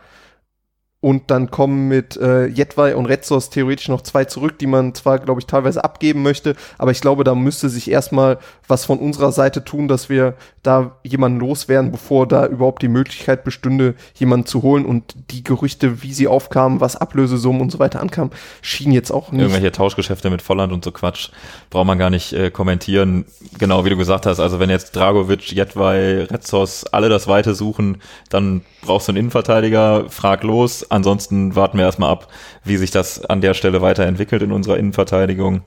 [1.03, 5.19] Und dann kommen mit äh, Jetwei und Retzos theoretisch noch zwei zurück, die man zwar,
[5.19, 9.33] glaube ich, teilweise abgeben möchte, aber ich glaube, da müsste sich erstmal was von unserer
[9.33, 14.63] Seite tun, dass wir da jemanden loswerden, bevor da überhaupt die Möglichkeit bestünde, jemanden zu
[14.63, 14.85] holen.
[14.85, 19.33] Und die Gerüchte, wie sie aufkamen, was Ablösesummen und so weiter ankam, schienen jetzt auch
[19.33, 19.41] nicht.
[19.41, 21.31] Irgendwelche Tauschgeschäfte mit Volland und so Quatsch
[21.71, 23.25] braucht man gar nicht äh, kommentieren.
[23.59, 28.03] Genau, wie du gesagt hast, also wenn jetzt Dragovic, Jetwei, Retzos alle das Weite suchen,
[28.29, 32.29] dann brauchst du einen Innenverteidiger, frag los ansonsten warten wir erstmal ab,
[32.65, 35.63] wie sich das an der Stelle weiterentwickelt in unserer Innenverteidigung.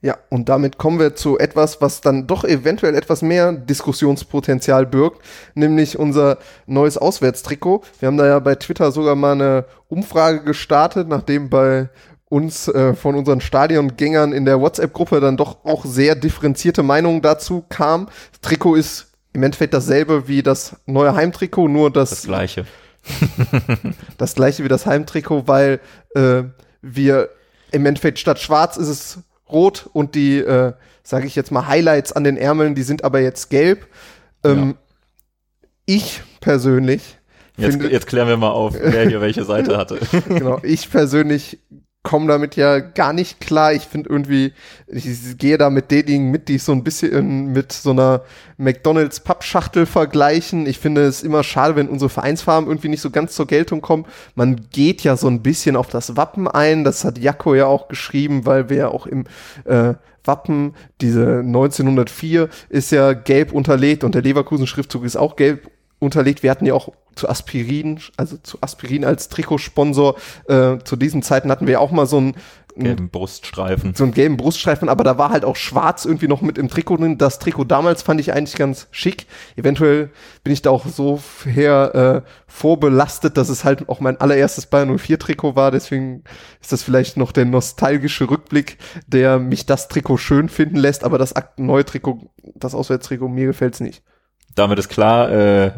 [0.00, 5.22] Ja, und damit kommen wir zu etwas, was dann doch eventuell etwas mehr Diskussionspotenzial birgt,
[5.54, 7.82] nämlich unser neues Auswärtstrikot.
[8.00, 11.88] Wir haben da ja bei Twitter sogar mal eine Umfrage gestartet, nachdem bei
[12.28, 17.62] uns äh, von unseren Stadiongängern in der WhatsApp-Gruppe dann doch auch sehr differenzierte Meinungen dazu
[17.68, 18.06] kam.
[18.32, 22.66] Das Trikot ist im Endeffekt dasselbe wie das neue Heimtrikot, nur das, das gleiche.
[24.18, 25.80] das gleiche wie das Heimtrikot, weil
[26.14, 26.44] äh,
[26.80, 27.30] wir
[27.70, 32.12] im Endeffekt statt schwarz ist es rot und die, äh, sage ich jetzt mal, Highlights
[32.12, 33.86] an den Ärmeln, die sind aber jetzt gelb.
[34.44, 35.62] Ähm, ja.
[35.86, 37.18] Ich persönlich.
[37.56, 39.98] Jetzt, finde, jetzt klären wir mal auf, wer hier welche Seite hatte.
[40.28, 41.58] genau, ich persönlich
[42.02, 43.72] komme damit ja gar nicht klar.
[43.72, 44.52] Ich finde irgendwie,
[44.88, 48.22] ich gehe da mit denjenigen mit, die so ein bisschen mit so einer
[48.56, 50.66] McDonalds Pappschachtel vergleichen.
[50.66, 54.06] Ich finde es immer schade, wenn unsere Vereinsfarben irgendwie nicht so ganz zur Geltung kommen.
[54.34, 56.82] Man geht ja so ein bisschen auf das Wappen ein.
[56.82, 59.24] Das hat Jakko ja auch geschrieben, weil wir ja auch im
[59.64, 65.70] äh, Wappen, diese 1904 ist ja gelb unterlegt und der Leverkusen-Schriftzug ist auch gelb
[66.02, 66.42] unterlegt.
[66.42, 70.16] Wir hatten ja auch zu Aspirin, also zu Aspirin als Trikotsponsor.
[70.48, 72.34] Äh, zu diesen Zeiten hatten wir auch mal so einen
[72.74, 73.94] gelben Bruststreifen.
[73.94, 76.96] So einen gelben Bruststreifen, aber da war halt auch schwarz irgendwie noch mit im Trikot
[76.96, 77.18] drin.
[77.18, 79.26] Das Trikot damals fand ich eigentlich ganz schick.
[79.56, 80.10] Eventuell
[80.42, 84.98] bin ich da auch so her äh, vorbelastet, dass es halt auch mein allererstes Bayern
[84.98, 85.70] 04 Trikot war.
[85.70, 86.24] Deswegen
[86.60, 91.18] ist das vielleicht noch der nostalgische Rückblick, der mich das Trikot schön finden lässt, aber
[91.18, 94.02] das neue Trikot, das Auswärtstrikot, mir gefällt's nicht.
[94.54, 95.72] Damit ist klar, äh,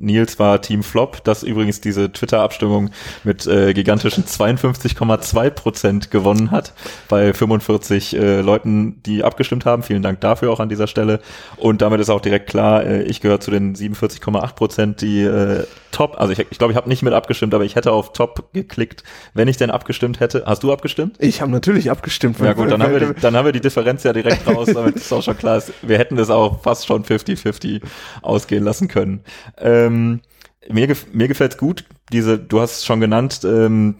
[0.00, 2.90] Nils war Team Flop, das übrigens diese Twitter-Abstimmung
[3.24, 6.72] mit äh, gigantischen 52,2 Prozent gewonnen hat
[7.08, 9.82] bei 45 äh, Leuten, die abgestimmt haben.
[9.82, 11.20] Vielen Dank dafür auch an dieser Stelle.
[11.56, 15.64] Und damit ist auch direkt klar, äh, ich gehöre zu den 47,8 Prozent, die äh,
[15.96, 18.12] Top, also ich glaube, ich, glaub, ich habe nicht mit abgestimmt, aber ich hätte auf
[18.12, 20.42] Top geklickt, wenn ich denn abgestimmt hätte.
[20.44, 21.16] Hast du abgestimmt?
[21.20, 22.38] Ich habe natürlich abgestimmt.
[22.38, 24.96] Ja gut, dann haben, wir die, dann haben wir die Differenz ja direkt raus, damit
[24.96, 27.80] ist auch schon klar, wir hätten das auch fast schon 50-50
[28.22, 29.20] ausgehen lassen können.
[29.58, 30.20] Ähm,
[30.68, 33.96] mir, gef mir gefällt's gut, diese, du hast es schon genannt, ähm,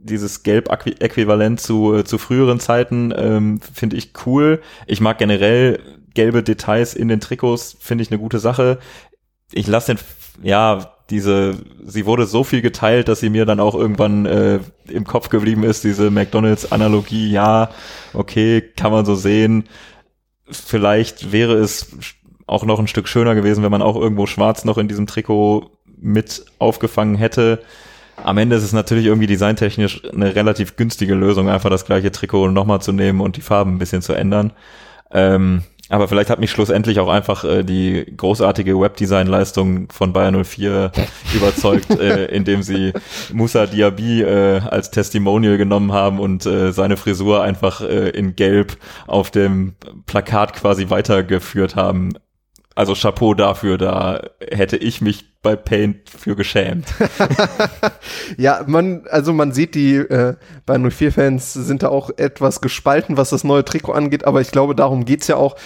[0.00, 4.60] dieses Gelb-Äquivalent zu, zu früheren Zeiten ähm, finde ich cool.
[4.86, 5.80] Ich mag generell
[6.14, 8.78] gelbe Details in den Trikots, finde ich eine gute Sache.
[9.52, 10.04] Ich lasse den,
[10.42, 15.04] ja, diese, sie wurde so viel geteilt, dass sie mir dann auch irgendwann äh, im
[15.04, 17.70] Kopf geblieben ist, diese McDonalds-Analogie, ja,
[18.12, 19.64] okay, kann man so sehen.
[20.50, 21.96] Vielleicht wäre es
[22.48, 25.70] auch noch ein Stück schöner gewesen, wenn man auch irgendwo schwarz noch in diesem Trikot
[26.00, 27.60] mit aufgefangen hätte.
[28.24, 32.48] Am Ende ist es natürlich irgendwie designtechnisch eine relativ günstige Lösung, einfach das gleiche Trikot
[32.50, 34.52] nochmal zu nehmen und die Farben ein bisschen zu ändern.
[35.12, 40.92] Ähm, aber vielleicht hat mich schlussendlich auch einfach äh, die großartige Webdesign-Leistung von Bayer 04
[41.34, 42.92] überzeugt, äh, indem sie
[43.32, 48.76] Musa Diaby äh, als Testimonial genommen haben und äh, seine Frisur einfach äh, in Gelb
[49.06, 52.12] auf dem Plakat quasi weitergeführt haben.
[52.78, 54.20] Also Chapeau dafür, da
[54.52, 56.86] hätte ich mich bei Paint für geschämt.
[58.36, 63.30] ja, man, also man sieht, die äh, bei 04-Fans sind da auch etwas gespalten, was
[63.30, 65.56] das neue Trikot angeht, aber ich glaube, darum geht's ja auch.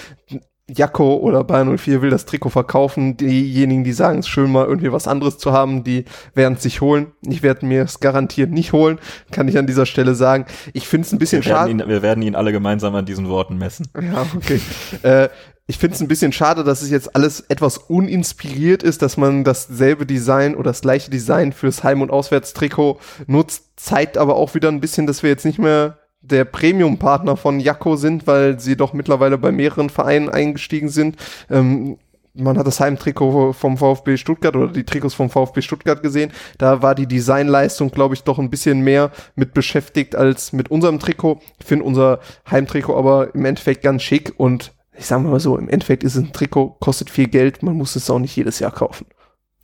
[0.70, 3.16] Jakko oder Bayern 04 will das Trikot verkaufen.
[3.16, 6.62] Diejenigen, die sagen, es ist schön, mal irgendwie was anderes zu haben, die werden es
[6.62, 7.12] sich holen.
[7.27, 8.98] Ich werde mir es garantiert nicht holen,
[9.33, 10.46] kann ich an dieser Stelle sagen.
[10.72, 11.77] Ich finde es ein bisschen schade.
[11.87, 13.88] Wir werden ihn alle gemeinsam an diesen Worten messen.
[14.01, 14.61] Ja, okay.
[15.03, 15.29] äh,
[15.66, 19.44] ich finde es ein bisschen schade, dass es jetzt alles etwas uninspiriert ist, dass man
[19.44, 24.68] dasselbe Design oder das gleiche Design fürs Heim- und Auswärtstrikot nutzt, zeigt aber auch wieder
[24.68, 28.92] ein bisschen, dass wir jetzt nicht mehr der Premium-Partner von Jakko sind, weil sie doch
[28.92, 31.16] mittlerweile bei mehreren Vereinen eingestiegen sind.
[31.51, 31.98] Ähm,
[32.35, 36.33] man hat das Heimtrikot vom VfB Stuttgart oder die Trikots vom VfB Stuttgart gesehen.
[36.59, 40.98] Da war die Designleistung, glaube ich, doch ein bisschen mehr mit beschäftigt als mit unserem
[40.98, 41.40] Trikot.
[41.59, 42.20] Ich finde unser
[42.51, 44.72] Heimtrikot aber im Endeffekt ganz schick und
[45.03, 47.97] ich sage mal so, im Endeffekt ist es ein Trikot, kostet viel Geld, man muss
[47.97, 49.07] es auch nicht jedes Jahr kaufen.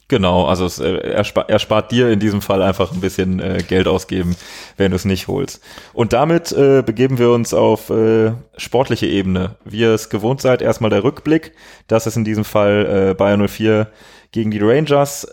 [0.08, 3.38] Genau, also es, äh, er, spart, er spart dir in diesem Fall einfach ein bisschen
[3.38, 4.34] äh, Geld ausgeben,
[4.76, 5.62] wenn du es nicht holst.
[5.92, 9.56] Und damit äh, begeben wir uns auf äh, sportliche Ebene.
[9.64, 11.52] Wie ihr es gewohnt seid, erstmal der Rückblick.
[11.86, 13.88] Das ist in diesem Fall äh, Bayern 04
[14.32, 15.28] gegen die Rangers.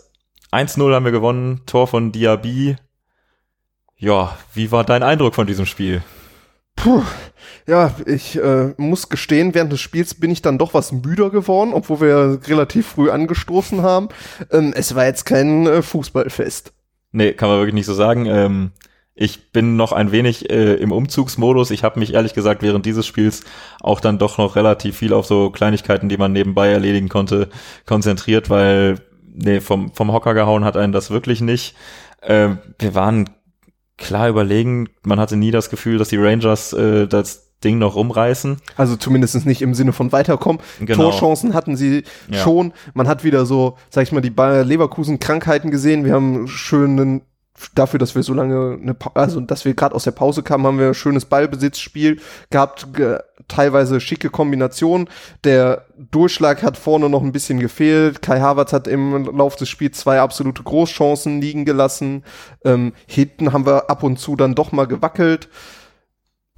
[0.52, 2.76] 1-0 haben wir gewonnen, Tor von Diaby.
[3.96, 6.02] Ja, wie war dein Eindruck von diesem Spiel?
[6.76, 7.02] Puh,
[7.66, 11.72] ja, ich äh, muss gestehen, während des Spiels bin ich dann doch was müder geworden,
[11.74, 14.08] obwohl wir relativ früh angestoßen haben.
[14.52, 16.72] Ähm, es war jetzt kein äh, Fußballfest.
[17.12, 18.26] Nee, kann man wirklich nicht so sagen.
[18.26, 18.70] Ähm,
[19.14, 21.70] ich bin noch ein wenig äh, im Umzugsmodus.
[21.70, 23.44] Ich habe mich ehrlich gesagt während dieses Spiels
[23.80, 27.48] auch dann doch noch relativ viel auf so Kleinigkeiten, die man nebenbei erledigen konnte,
[27.86, 28.98] konzentriert, weil
[29.34, 31.74] nee, vom, vom Hocker gehauen hat einen das wirklich nicht.
[32.20, 33.30] Äh, wir waren
[33.98, 34.88] klar überlegen.
[35.02, 38.58] Man hatte nie das Gefühl, dass die Rangers äh, das Ding noch rumreißen.
[38.76, 40.60] Also zumindest nicht im Sinne von weiterkommen.
[40.80, 41.10] Genau.
[41.10, 42.38] Torchancen hatten sie ja.
[42.38, 42.72] schon.
[42.94, 46.04] Man hat wieder so, sag ich mal, die Bayer Leverkusen Krankheiten gesehen.
[46.04, 47.22] Wir haben schönen
[47.74, 50.78] dafür, dass wir so lange eine also dass wir gerade aus der Pause kamen, haben
[50.78, 55.08] wir ein schönes Ballbesitzspiel gehabt, ge teilweise schicke Kombinationen.
[55.44, 58.22] Der Durchschlag hat vorne noch ein bisschen gefehlt.
[58.22, 62.24] Kai Havertz hat im Lauf des Spiels zwei absolute Großchancen liegen gelassen.
[62.64, 65.48] Ähm, hinten haben wir ab und zu dann doch mal gewackelt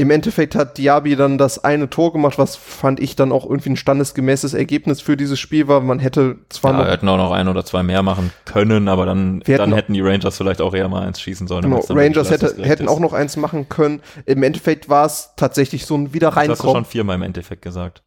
[0.00, 3.70] im Endeffekt hat Diaby dann das eine Tor gemacht, was fand ich dann auch irgendwie
[3.70, 5.80] ein standesgemäßes Ergebnis für dieses Spiel war.
[5.80, 6.86] Man hätte zwar ja, noch.
[6.86, 10.00] hätten auch noch ein oder zwei mehr machen können, aber dann, hätten, dann hätten die
[10.00, 11.62] Rangers vielleicht auch eher mal eins schießen sollen.
[11.62, 12.88] Genau, Rangers hätte, hätten ist.
[12.88, 14.00] auch noch eins machen können.
[14.24, 16.48] Im Endeffekt war es tatsächlich so ein Wiederreinkommen.
[16.50, 18.04] Das hast du schon viermal im Endeffekt gesagt.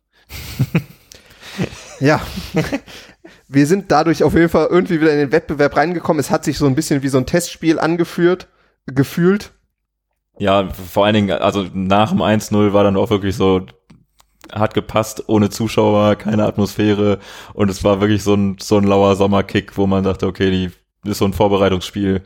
[1.99, 2.21] ja.
[3.49, 6.21] Wir sind dadurch auf jeden Fall irgendwie wieder in den Wettbewerb reingekommen.
[6.21, 8.47] Es hat sich so ein bisschen wie so ein Testspiel angeführt,
[8.85, 9.51] gefühlt
[10.41, 13.61] ja, vor allen Dingen, also nach dem 1-0 war dann auch wirklich so,
[14.51, 17.19] hat gepasst, ohne Zuschauer, keine Atmosphäre
[17.53, 20.71] und es war wirklich so ein, so ein lauer Sommerkick, wo man dachte, okay, die
[21.07, 22.23] ist so ein Vorbereitungsspiel,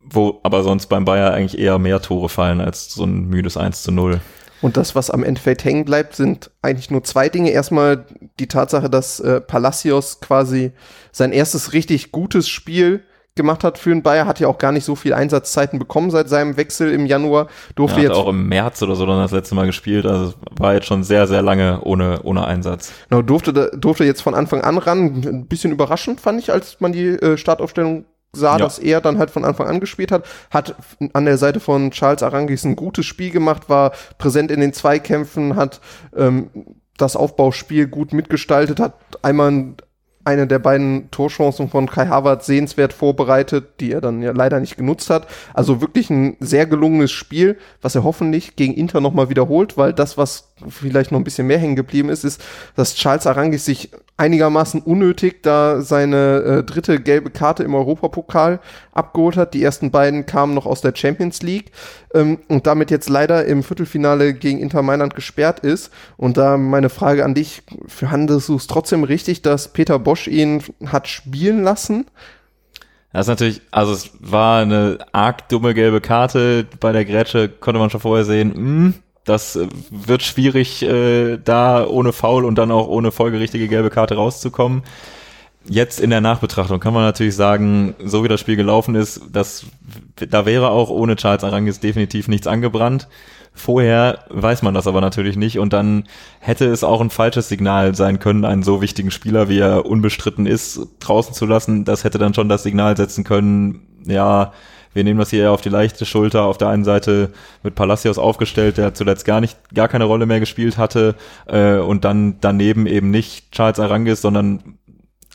[0.00, 3.84] wo aber sonst beim Bayer eigentlich eher mehr Tore fallen als so ein müdes 1
[3.84, 4.20] zu 0.
[4.60, 7.50] Und das, was am Endeffekt hängen bleibt, sind eigentlich nur zwei Dinge.
[7.50, 8.06] Erstmal
[8.40, 10.72] die Tatsache, dass äh, Palacios quasi
[11.12, 13.04] sein erstes richtig gutes Spiel
[13.36, 16.28] gemacht hat für den Bayer, hat ja auch gar nicht so viel Einsatzzeiten bekommen seit
[16.28, 17.48] seinem Wechsel im Januar.
[17.74, 20.74] Durfte ja, jetzt auch im März oder so dann das letzte Mal gespielt, also war
[20.74, 22.92] jetzt schon sehr, sehr lange ohne, ohne Einsatz.
[23.08, 25.22] Genau, durfte, durfte jetzt von Anfang an ran.
[25.24, 28.58] Ein bisschen überraschend fand ich, als man die äh, Startaufstellung sah, ja.
[28.58, 30.74] dass er dann halt von Anfang an gespielt hat, hat
[31.12, 35.56] an der Seite von Charles Arangis ein gutes Spiel gemacht, war präsent in den Zweikämpfen,
[35.56, 35.80] hat
[36.16, 36.50] ähm,
[36.96, 39.74] das Aufbauspiel gut mitgestaltet, hat einmal
[40.26, 44.76] eine der beiden Torchancen von Kai Havertz sehenswert vorbereitet, die er dann ja leider nicht
[44.76, 45.28] genutzt hat.
[45.54, 50.18] Also wirklich ein sehr gelungenes Spiel, was er hoffentlich gegen Inter nochmal wiederholt, weil das,
[50.18, 52.42] was vielleicht noch ein bisschen mehr hängen geblieben ist, ist,
[52.76, 58.60] dass Charles Arangis sich einigermaßen unnötig da seine äh, dritte gelbe Karte im Europapokal
[58.92, 59.52] abgeholt hat.
[59.52, 61.72] Die ersten beiden kamen noch aus der Champions League
[62.14, 65.92] ähm, und damit jetzt leider im Viertelfinale gegen Inter Mailand gesperrt ist.
[66.16, 67.62] Und da meine Frage an dich,
[68.00, 72.06] handelst du es trotzdem richtig, dass Peter Bosch ihn hat spielen lassen?
[73.12, 76.66] Das ist natürlich, also es war eine arg dumme gelbe Karte.
[76.80, 78.94] Bei der Grätsche konnte man schon vorher sehen, mh, hm,
[79.26, 84.14] das äh, wird schwierig, äh, da ohne Foul und dann auch ohne folgerichtige gelbe Karte
[84.14, 84.82] rauszukommen.
[85.68, 89.66] Jetzt in der Nachbetrachtung kann man natürlich sagen, so wie das Spiel gelaufen ist, dass
[90.14, 93.08] da wäre auch ohne Charles Arangis definitiv nichts angebrannt.
[93.52, 96.04] Vorher weiß man das aber natürlich nicht und dann
[96.38, 100.46] hätte es auch ein falsches Signal sein können, einen so wichtigen Spieler, wie er unbestritten
[100.46, 101.84] ist, draußen zu lassen.
[101.84, 104.52] Das hätte dann schon das Signal setzen können, ja,
[104.96, 106.44] wir nehmen das hier auf die leichte Schulter.
[106.44, 107.30] Auf der einen Seite
[107.62, 111.14] mit Palacios aufgestellt, der zuletzt gar nicht, gar keine Rolle mehr gespielt hatte.
[111.46, 114.78] Äh, und dann daneben eben nicht Charles Arangis, sondern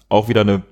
[0.10, 0.63] auch wieder eine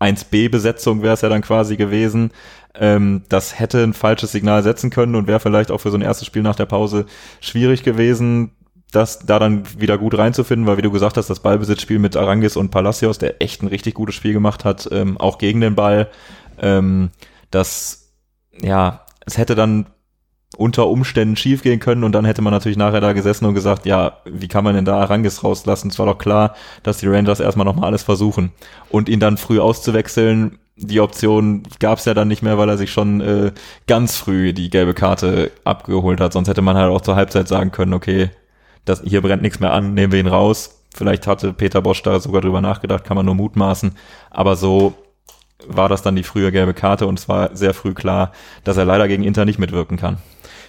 [0.00, 2.30] 1B-Besetzung wäre es ja dann quasi gewesen.
[2.74, 6.02] Ähm, das hätte ein falsches Signal setzen können und wäre vielleicht auch für so ein
[6.02, 7.06] erstes Spiel nach der Pause
[7.40, 8.52] schwierig gewesen
[8.90, 12.56] das da dann wieder gut reinzufinden, weil wie du gesagt hast, das Ballbesitzspiel mit Arangis
[12.56, 16.08] und Palacios, der echt ein richtig gutes Spiel gemacht hat, ähm, auch gegen den Ball,
[16.58, 17.10] ähm,
[17.50, 18.07] das
[18.62, 19.86] ja, es hätte dann
[20.56, 24.18] unter Umständen schiefgehen können und dann hätte man natürlich nachher da gesessen und gesagt, ja,
[24.24, 25.90] wie kann man denn da Arangis rauslassen?
[25.90, 28.52] Es war doch klar, dass die Rangers erstmal nochmal alles versuchen.
[28.88, 32.78] Und ihn dann früh auszuwechseln, die Option gab es ja dann nicht mehr, weil er
[32.78, 33.52] sich schon äh,
[33.86, 36.32] ganz früh die gelbe Karte abgeholt hat.
[36.32, 38.30] Sonst hätte man halt auch zur Halbzeit sagen können, okay,
[38.84, 40.84] das, hier brennt nichts mehr an, nehmen wir ihn raus.
[40.94, 43.92] Vielleicht hatte Peter Bosch da sogar drüber nachgedacht, kann man nur mutmaßen.
[44.30, 44.94] Aber so
[45.66, 48.32] war das dann die frühe gelbe Karte und es war sehr früh klar,
[48.64, 50.18] dass er leider gegen Inter nicht mitwirken kann.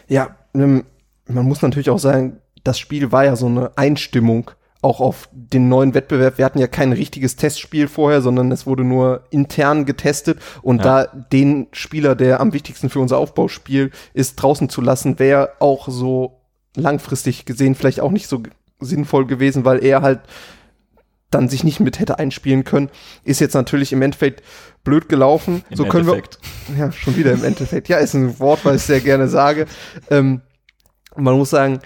[0.08, 0.86] Ja, ähm,
[1.28, 5.68] man muss natürlich auch sagen, das Spiel war ja so eine Einstimmung auch auf den
[5.68, 6.38] neuen Wettbewerb.
[6.38, 11.06] Wir hatten ja kein richtiges Testspiel vorher, sondern es wurde nur intern getestet und ja.
[11.06, 15.90] da den Spieler, der am wichtigsten für unser Aufbauspiel ist, draußen zu lassen, wäre auch
[15.90, 16.40] so
[16.76, 18.42] langfristig gesehen vielleicht auch nicht so
[18.80, 20.22] sinnvoll gewesen, weil er halt
[21.32, 22.90] dann sich nicht mit hätte einspielen können,
[23.24, 24.44] ist jetzt natürlich im Endeffekt
[24.84, 25.64] blöd gelaufen.
[25.70, 26.40] Im so können Endeffekt.
[26.68, 27.88] wir ja schon wieder im Endeffekt.
[27.88, 29.66] Ja, ist ein Wort, was ich sehr gerne sage.
[30.10, 30.42] Ähm,
[31.16, 31.80] man muss sagen,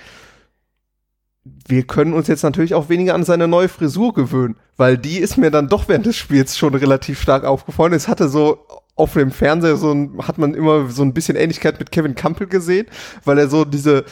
[1.67, 5.37] wir können uns jetzt natürlich auch weniger an seine neue Frisur gewöhnen, weil die ist
[5.37, 7.93] mir dann doch während des Spiels schon relativ stark aufgefallen.
[7.93, 11.79] Es hatte so auf dem Fernseher so ein, hat man immer so ein bisschen Ähnlichkeit
[11.79, 12.87] mit Kevin Campbell gesehen,
[13.25, 14.05] weil er so diese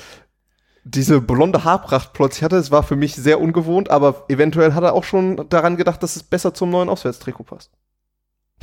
[0.84, 2.58] diese blonde Haarpracht plötzlich hatte.
[2.58, 6.16] Es war für mich sehr ungewohnt, aber eventuell hat er auch schon daran gedacht, dass
[6.16, 7.72] es besser zum neuen Auswärtstrikot passt.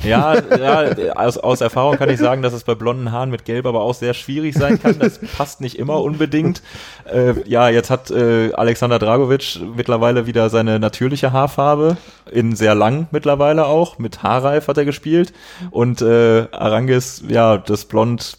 [0.03, 3.65] Ja, ja aus, aus Erfahrung kann ich sagen, dass es bei blonden Haaren mit Gelb
[3.65, 4.97] aber auch sehr schwierig sein kann.
[4.99, 6.61] Das passt nicht immer unbedingt.
[7.05, 11.97] Äh, ja, jetzt hat äh, Alexander Dragovic mittlerweile wieder seine natürliche Haarfarbe,
[12.31, 13.99] in sehr lang mittlerweile auch.
[13.99, 15.33] Mit Haarreif hat er gespielt.
[15.69, 18.38] Und äh, Arangis, ja, das Blond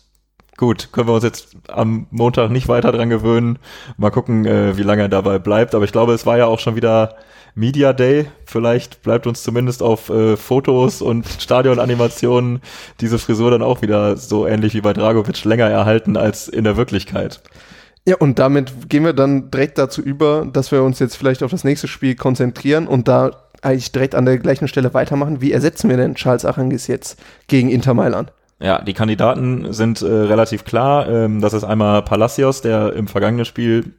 [0.60, 3.58] gut, können wir uns jetzt am Montag nicht weiter dran gewöhnen.
[3.96, 5.74] Mal gucken, äh, wie lange er dabei bleibt.
[5.74, 7.16] Aber ich glaube, es war ja auch schon wieder
[7.54, 8.26] Media Day.
[8.44, 12.60] Vielleicht bleibt uns zumindest auf äh, Fotos und Stadionanimationen
[13.00, 16.76] diese Frisur dann auch wieder so ähnlich wie bei Dragovic länger erhalten als in der
[16.76, 17.40] Wirklichkeit.
[18.06, 21.50] Ja, und damit gehen wir dann direkt dazu über, dass wir uns jetzt vielleicht auf
[21.50, 23.30] das nächste Spiel konzentrieren und da
[23.62, 25.40] eigentlich direkt an der gleichen Stelle weitermachen.
[25.40, 28.32] Wie ersetzen wir denn Charles Arangis jetzt gegen Inter Mailand?
[28.60, 31.08] Ja, die Kandidaten sind äh, relativ klar.
[31.08, 33.94] Ähm, das ist einmal Palacios, der im vergangenen Spiel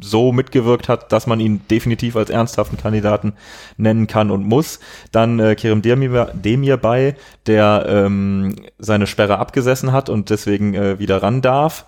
[0.00, 3.32] so mitgewirkt hat, dass man ihn definitiv als ernsthaften Kandidaten
[3.78, 4.80] nennen kann und muss.
[5.12, 7.16] Dann äh, Kerem Demir, bei,
[7.46, 11.86] der ähm, seine Sperre abgesessen hat und deswegen äh, wieder ran darf.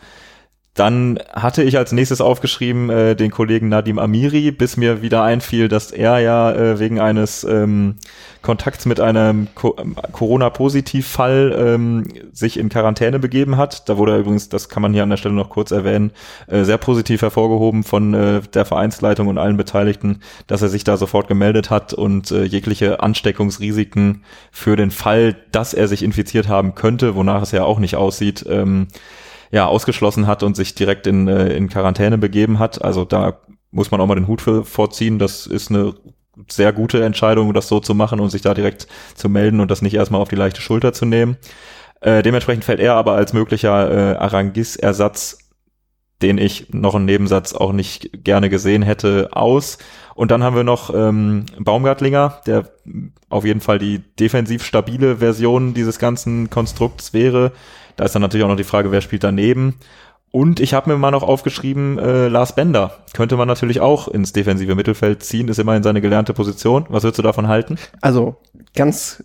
[0.75, 5.69] Dann hatte ich als nächstes aufgeschrieben äh, den Kollegen Nadim Amiri, bis mir wieder einfiel,
[5.69, 7.95] dass er ja äh, wegen eines ähm,
[8.43, 9.77] Kontakts mit einem Co
[10.11, 13.89] Corona-Positiv-Fall ähm, sich in Quarantäne begeben hat.
[13.89, 16.11] Da wurde er übrigens, das kann man hier an der Stelle noch kurz erwähnen,
[16.49, 20.97] äh, sehr positiv hervorgehoben von äh, der Vereinsleitung und allen Beteiligten, dass er sich da
[20.97, 26.75] sofort gemeldet hat und äh, jegliche Ansteckungsrisiken für den Fall, dass er sich infiziert haben
[26.75, 28.89] könnte, wonach es ja auch nicht aussieht, ähm,
[29.55, 32.85] ja, ausgeschlossen hat und sich direkt in, äh, in Quarantäne begeben hat.
[32.85, 33.39] Also da
[33.71, 35.21] muss man auch mal den Hut für vorziehen.
[35.21, 35.95] Das ist eine
[36.49, 39.81] sehr gute Entscheidung, das so zu machen und sich da direkt zu melden und das
[39.81, 41.37] nicht erstmal auf die leichte Schulter zu nehmen.
[42.01, 45.39] Äh, dementsprechend fällt er aber als möglicher äh, Arangis-Ersatz,
[46.21, 49.79] den ich noch einen Nebensatz auch nicht gerne gesehen hätte, aus.
[50.17, 52.71] Und dann haben wir noch ähm, Baumgartlinger, der
[53.29, 57.53] auf jeden Fall die defensiv stabile Version dieses ganzen Konstrukts wäre.
[57.97, 59.77] Da ist dann natürlich auch noch die Frage, wer spielt daneben.
[60.31, 64.33] Und ich habe mir mal noch aufgeschrieben, äh, Lars Bender könnte man natürlich auch ins
[64.33, 66.87] defensive Mittelfeld ziehen, ist immerhin seine gelernte Position.
[66.89, 67.79] Was würdest du davon halten?
[68.01, 68.37] Also
[68.75, 69.23] ganz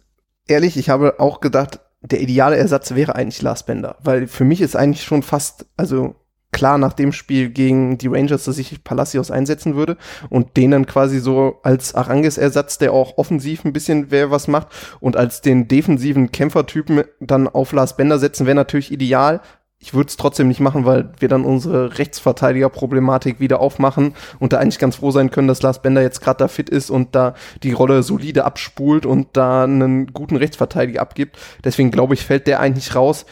[0.48, 4.62] ehrlich, ich habe auch gedacht, der ideale Ersatz wäre eigentlich Lars Bender, weil für mich
[4.62, 6.16] ist eigentlich schon fast, also
[6.52, 9.98] klar nach dem Spiel gegen die Rangers, dass ich Palacios einsetzen würde
[10.30, 14.68] und den dann quasi so als Aranges-Ersatz, der auch offensiv ein bisschen wer was macht
[15.00, 19.42] und als den defensiven Kämpfertypen dann auf Lars Bender setzen, wäre natürlich ideal.
[19.82, 24.58] Ich würde es trotzdem nicht machen, weil wir dann unsere Rechtsverteidiger-Problematik wieder aufmachen und da
[24.58, 27.34] eigentlich ganz froh sein können, dass Lars Bender jetzt gerade da fit ist und da
[27.64, 31.38] die Rolle solide abspult und da einen guten Rechtsverteidiger abgibt.
[31.64, 33.26] Deswegen glaube ich, fällt der eigentlich raus.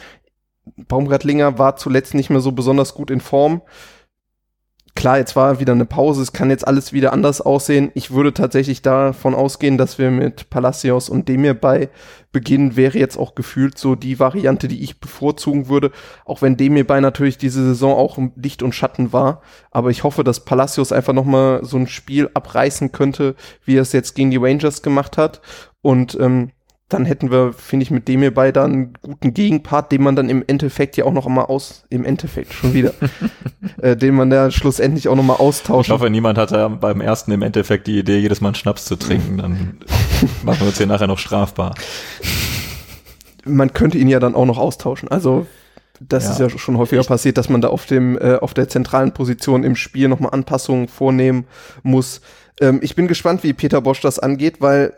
[0.76, 3.62] Baumgartlinger war zuletzt nicht mehr so besonders gut in Form.
[4.98, 7.92] Klar, jetzt war wieder eine Pause, es kann jetzt alles wieder anders aussehen.
[7.94, 11.88] Ich würde tatsächlich davon ausgehen, dass wir mit Palacios und Demir bei
[12.32, 15.92] beginnen, wäre jetzt auch gefühlt so die Variante, die ich bevorzugen würde,
[16.24, 19.40] auch wenn Demir bei natürlich diese Saison auch Licht und Schatten war.
[19.70, 23.92] Aber ich hoffe, dass Palacios einfach nochmal so ein Spiel abreißen könnte, wie er es
[23.92, 25.40] jetzt gegen die Rangers gemacht hat.
[25.80, 26.50] Und ähm,
[26.88, 30.30] dann hätten wir, finde ich, mit dem hierbei dann einen guten Gegenpart, den man dann
[30.30, 32.94] im Endeffekt ja auch noch mal aus, im Endeffekt schon wieder,
[33.82, 35.88] äh, den man ja schlussendlich auch noch mal austauscht.
[35.88, 38.96] Ich hoffe, niemand hatte beim ersten im Endeffekt die Idee, jedes Mal einen Schnaps zu
[38.96, 39.78] trinken, dann
[40.44, 41.74] machen wir uns hier nachher noch strafbar.
[43.44, 45.46] Man könnte ihn ja dann auch noch austauschen, also
[46.00, 46.30] das ja.
[46.30, 49.64] ist ja schon häufiger passiert, dass man da auf dem, äh, auf der zentralen Position
[49.64, 51.46] im Spiel noch mal Anpassungen vornehmen
[51.82, 52.20] muss.
[52.60, 54.94] Ähm, ich bin gespannt, wie Peter Bosch das angeht, weil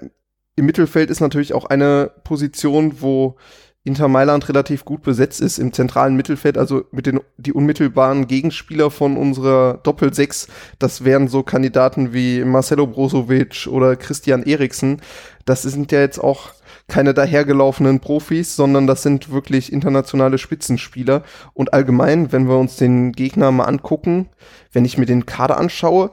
[0.57, 3.37] im Mittelfeld ist natürlich auch eine Position, wo
[3.83, 8.91] Inter Mailand relativ gut besetzt ist im zentralen Mittelfeld, also mit den die unmittelbaren Gegenspieler
[8.91, 15.01] von unserer Doppelsechs, das wären so Kandidaten wie Marcelo Brozovic oder Christian Eriksen.
[15.47, 16.51] Das sind ja jetzt auch
[16.89, 21.23] keine dahergelaufenen Profis, sondern das sind wirklich internationale Spitzenspieler.
[21.55, 24.29] Und allgemein, wenn wir uns den Gegner mal angucken,
[24.73, 26.11] wenn ich mir den Kader anschaue,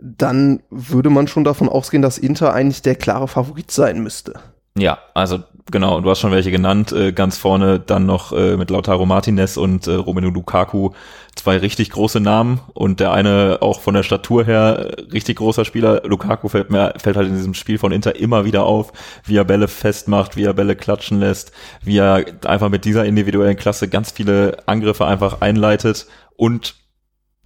[0.00, 4.34] dann würde man schon davon ausgehen, dass Inter eigentlich der klare Favorit sein müsste.
[4.78, 6.92] Ja, also genau, du hast schon welche genannt.
[6.92, 10.90] Äh, ganz vorne dann noch äh, mit Lautaro Martinez und äh, Romelu Lukaku
[11.34, 15.64] zwei richtig große Namen und der eine auch von der Statur her äh, richtig großer
[15.64, 16.02] Spieler.
[16.04, 18.92] Lukaku fällt mir fällt halt in diesem Spiel von Inter immer wieder auf,
[19.24, 23.56] wie er Bälle festmacht, wie er Bälle klatschen lässt, wie er einfach mit dieser individuellen
[23.56, 26.76] Klasse ganz viele Angriffe einfach einleitet und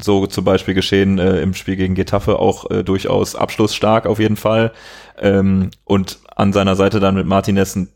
[0.01, 4.37] so zum Beispiel geschehen äh, im Spiel gegen Getafe auch äh, durchaus abschlussstark auf jeden
[4.37, 4.73] Fall.
[5.19, 7.89] Ähm, und an seiner Seite dann mit Martinez ein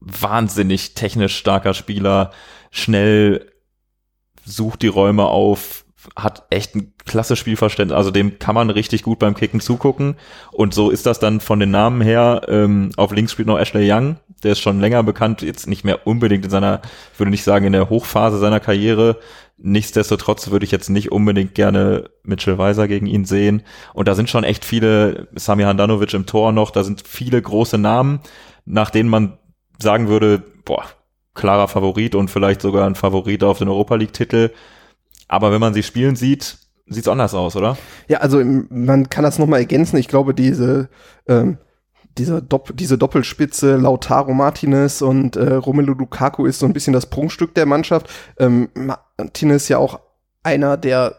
[0.00, 2.30] wahnsinnig technisch starker Spieler,
[2.70, 3.50] schnell
[4.44, 5.84] sucht die Räume auf,
[6.16, 10.16] hat echt ein klasse Spielverständnis, also dem kann man richtig gut beim Kicken zugucken.
[10.50, 12.42] Und so ist das dann von den Namen her.
[12.48, 16.06] Ähm, auf links spielt noch Ashley Young, der ist schon länger bekannt, jetzt nicht mehr
[16.06, 16.80] unbedingt in seiner,
[17.12, 19.18] ich würde nicht sagen in der Hochphase seiner Karriere,
[19.62, 23.62] Nichtsdestotrotz würde ich jetzt nicht unbedingt gerne Mitchell Weiser gegen ihn sehen.
[23.92, 27.76] Und da sind schon echt viele, Sami Handanovic im Tor noch, da sind viele große
[27.76, 28.20] Namen,
[28.64, 29.38] nach denen man
[29.78, 30.84] sagen würde, boah,
[31.34, 34.50] klarer Favorit und vielleicht sogar ein Favorit auf den Europa League-Titel.
[35.28, 37.76] Aber wenn man sie spielen sieht, sieht's anders aus, oder?
[38.08, 39.98] Ja, also man kann das nochmal ergänzen.
[39.98, 40.88] Ich glaube, diese
[41.28, 41.58] ähm,
[42.18, 47.06] diese, Dopp diese Doppelspitze Lautaro Martinez und äh, Romelu Lukaku ist so ein bisschen das
[47.06, 48.08] Prunkstück der Mannschaft.
[48.38, 50.00] Ähm, Martinez ja auch
[50.42, 51.16] einer der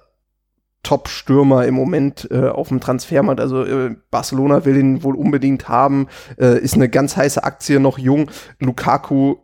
[0.84, 3.40] Top-Stürmer im Moment äh, auf dem Transfermarkt.
[3.40, 6.08] Also äh, Barcelona will ihn wohl unbedingt haben,
[6.40, 8.32] äh, ist eine ganz heiße Aktie, noch jung.
[8.60, 9.38] Lukaku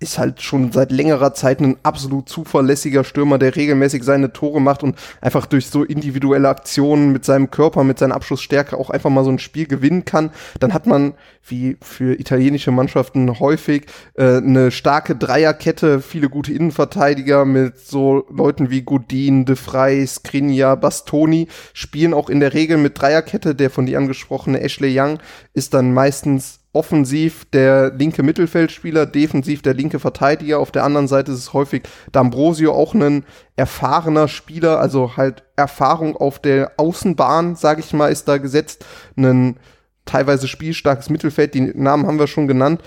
[0.00, 4.84] ist halt schon seit längerer Zeit ein absolut zuverlässiger Stürmer, der regelmäßig seine Tore macht
[4.84, 9.24] und einfach durch so individuelle Aktionen mit seinem Körper, mit seiner Abschlussstärke auch einfach mal
[9.24, 10.30] so ein Spiel gewinnen kann.
[10.60, 17.44] Dann hat man, wie für italienische Mannschaften häufig, äh, eine starke Dreierkette, viele gute Innenverteidiger
[17.44, 23.00] mit so Leuten wie Godin, De Frey, Skriniar, Bastoni, spielen auch in der Regel mit
[23.00, 23.56] Dreierkette.
[23.56, 25.18] Der von dir angesprochene Ashley Young
[25.54, 30.58] ist dann meistens offensiv der linke Mittelfeldspieler, defensiv der linke Verteidiger.
[30.58, 33.24] Auf der anderen Seite ist es häufig D'Ambrosio auch ein
[33.56, 38.84] erfahrener Spieler, also halt Erfahrung auf der Außenbahn, sage ich mal, ist da gesetzt.
[39.16, 39.56] Ein
[40.04, 42.82] teilweise spielstarkes Mittelfeld, die Namen haben wir schon genannt.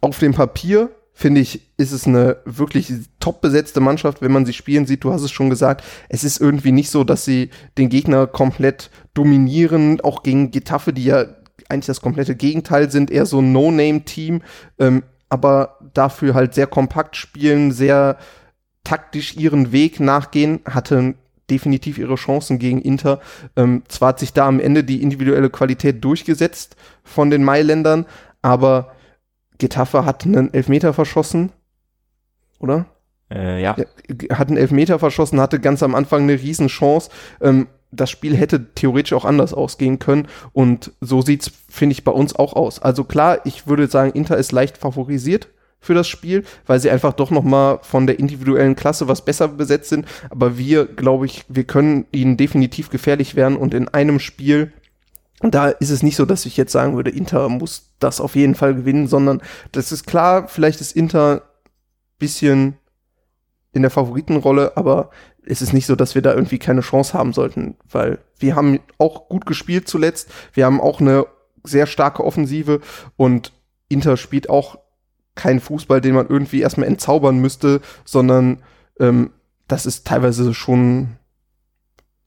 [0.00, 4.52] Auf dem Papier finde ich, ist es eine wirklich top besetzte Mannschaft, wenn man sie
[4.52, 5.04] spielen sieht.
[5.04, 8.90] Du hast es schon gesagt, es ist irgendwie nicht so, dass sie den Gegner komplett
[9.14, 11.26] dominieren, auch gegen Getafe, die ja
[11.74, 14.42] eigentlich das komplette Gegenteil sind, eher so ein No-Name-Team,
[14.78, 18.16] ähm, aber dafür halt sehr kompakt spielen, sehr
[18.84, 21.16] taktisch ihren Weg nachgehen, hatten
[21.50, 23.20] definitiv ihre Chancen gegen Inter.
[23.56, 28.06] Ähm, zwar hat sich da am Ende die individuelle Qualität durchgesetzt von den Mailändern,
[28.42, 28.92] aber
[29.58, 31.52] Getafe hat einen Elfmeter verschossen,
[32.58, 32.86] oder?
[33.30, 33.76] Äh, ja.
[34.30, 37.10] Hat einen Elfmeter verschossen, hatte ganz am Anfang eine Riesenchance.
[37.40, 37.66] Ähm,
[37.96, 40.28] das Spiel hätte theoretisch auch anders ausgehen können.
[40.52, 42.80] Und so sieht's, finde ich, bei uns auch aus.
[42.80, 45.48] Also klar, ich würde sagen, Inter ist leicht favorisiert
[45.80, 49.48] für das Spiel, weil sie einfach doch noch mal von der individuellen Klasse was besser
[49.48, 50.06] besetzt sind.
[50.30, 53.56] Aber wir, glaube ich, wir können ihnen definitiv gefährlich werden.
[53.56, 54.72] Und in einem Spiel,
[55.40, 58.54] da ist es nicht so, dass ich jetzt sagen würde, Inter muss das auf jeden
[58.54, 59.42] Fall gewinnen, sondern
[59.72, 61.42] das ist klar, vielleicht ist Inter
[62.18, 62.76] bisschen
[63.74, 65.10] in der Favoritenrolle, aber
[65.44, 68.80] es ist nicht so, dass wir da irgendwie keine Chance haben sollten, weil wir haben
[68.98, 70.30] auch gut gespielt zuletzt.
[70.52, 71.26] Wir haben auch eine
[71.64, 72.80] sehr starke Offensive
[73.16, 73.52] und
[73.88, 74.78] Inter spielt auch
[75.34, 78.62] keinen Fußball, den man irgendwie erstmal entzaubern müsste, sondern
[79.00, 79.30] ähm,
[79.66, 81.16] das ist teilweise schon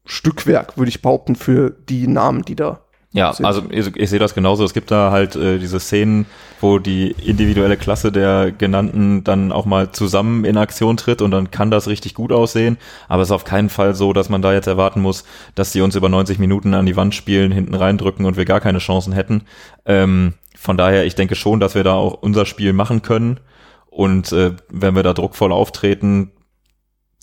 [0.05, 2.81] Stückwerk, würde ich behaupten, für die Namen, die da
[3.17, 4.63] ja, also ich, ich, sehe das genauso.
[4.63, 6.27] Es gibt da halt äh, diese Szenen,
[6.61, 11.49] wo die individuelle Klasse der genannten dann auch mal zusammen in Aktion tritt und dann
[11.49, 12.77] kann das richtig gut aussehen.
[13.07, 15.23] Aber es ist auf keinen Fall so, dass man da jetzt erwarten muss,
[15.55, 18.59] dass die uns über 90 Minuten an die Wand spielen, hinten reindrücken und wir gar
[18.59, 19.45] keine Chancen hätten.
[19.85, 23.39] Ähm, von daher, ich denke schon, dass wir da auch unser Spiel machen können.
[23.87, 26.33] Und äh, wenn wir da druckvoll auftreten,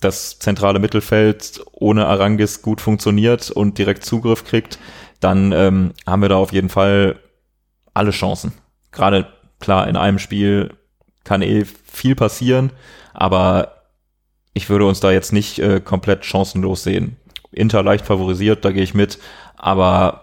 [0.01, 4.77] das zentrale Mittelfeld ohne Arangis gut funktioniert und direkt Zugriff kriegt,
[5.25, 7.15] dann ähm, haben wir da auf jeden Fall
[7.95, 8.53] alle Chancen.
[8.91, 9.27] Gerade
[9.59, 10.75] klar, in einem Spiel
[11.23, 12.71] kann eh viel passieren,
[13.11, 13.81] aber
[14.53, 17.17] ich würde uns da jetzt nicht äh, komplett chancenlos sehen.
[17.51, 19.17] Inter leicht favorisiert, da gehe ich mit,
[19.55, 20.21] aber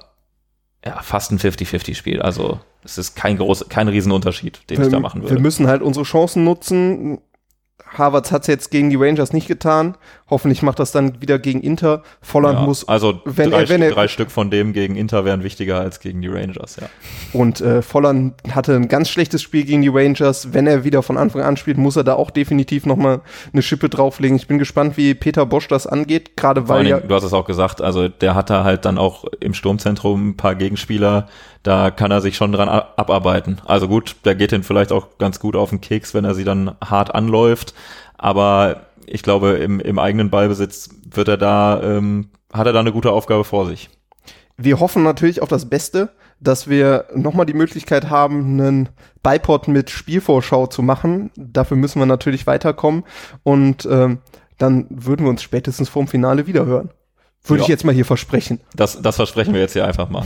[0.85, 2.23] ja, fast ein 50-50-Spiel.
[2.23, 5.35] Also es ist kein groß, kein Riesenunterschied, den wir, ich da machen würde.
[5.35, 7.19] Wir müssen halt unsere Chancen nutzen.
[7.99, 9.97] Harvards hat es jetzt gegen die Rangers nicht getan.
[10.31, 12.03] Hoffentlich macht das dann wieder gegen Inter.
[12.23, 12.89] Volland ja, muss.
[12.89, 16.01] Also wenn drei, er, wenn er, drei Stück von dem gegen Inter wären wichtiger als
[16.01, 16.89] gegen die Rangers, ja.
[17.33, 20.55] Und äh, Volland hatte ein ganz schlechtes Spiel gegen die Rangers.
[20.55, 23.21] Wenn er wieder von Anfang an spielt, muss er da auch definitiv nochmal
[23.53, 24.37] eine Schippe drauflegen.
[24.37, 26.85] Ich bin gespannt, wie Peter Bosch das angeht, gerade weil.
[26.85, 30.31] Dingen, du hast es auch gesagt, also der hat da halt dann auch im Sturmzentrum
[30.31, 31.29] ein paar Gegenspieler,
[31.63, 33.61] da kann er sich schon dran abarbeiten.
[33.65, 36.45] Also gut, der geht ihn vielleicht auch ganz gut auf den Keks, wenn er sie
[36.45, 37.72] dann hart anläuft.
[38.17, 42.93] Aber ich glaube, im, im eigenen Ballbesitz wird er da, ähm, hat er da eine
[42.93, 43.91] gute Aufgabe vor sich.
[44.57, 48.89] Wir hoffen natürlich auf das Beste, dass wir nochmal die Möglichkeit haben, einen
[49.23, 51.31] Bipod mit Spielvorschau zu machen.
[51.37, 53.05] Dafür müssen wir natürlich weiterkommen
[53.43, 54.19] und ähm,
[54.59, 56.91] dann würden wir uns spätestens vorm Finale wiederhören.
[57.45, 57.65] Würde ja.
[57.65, 58.61] ich jetzt mal hier versprechen.
[58.77, 60.23] Das, das versprechen wir jetzt hier einfach mal.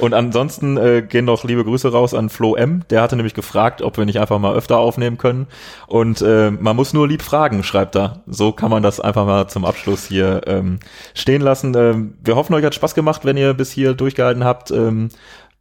[0.00, 2.82] Und ansonsten äh, gehen noch liebe Grüße raus an Flo M.
[2.90, 5.46] Der hatte nämlich gefragt, ob wir nicht einfach mal öfter aufnehmen können.
[5.86, 8.22] Und äh, man muss nur lieb fragen, schreibt er.
[8.26, 10.78] So kann man das einfach mal zum Abschluss hier ähm,
[11.14, 11.74] stehen lassen.
[11.74, 14.70] Ähm, wir hoffen, euch hat Spaß gemacht, wenn ihr bis hier durchgehalten habt.
[14.70, 15.08] Ähm,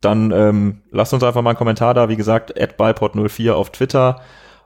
[0.02, 2.10] dann ähm, lasst uns einfach mal einen Kommentar da.
[2.10, 4.20] Wie gesagt, bipod04 auf Twitter.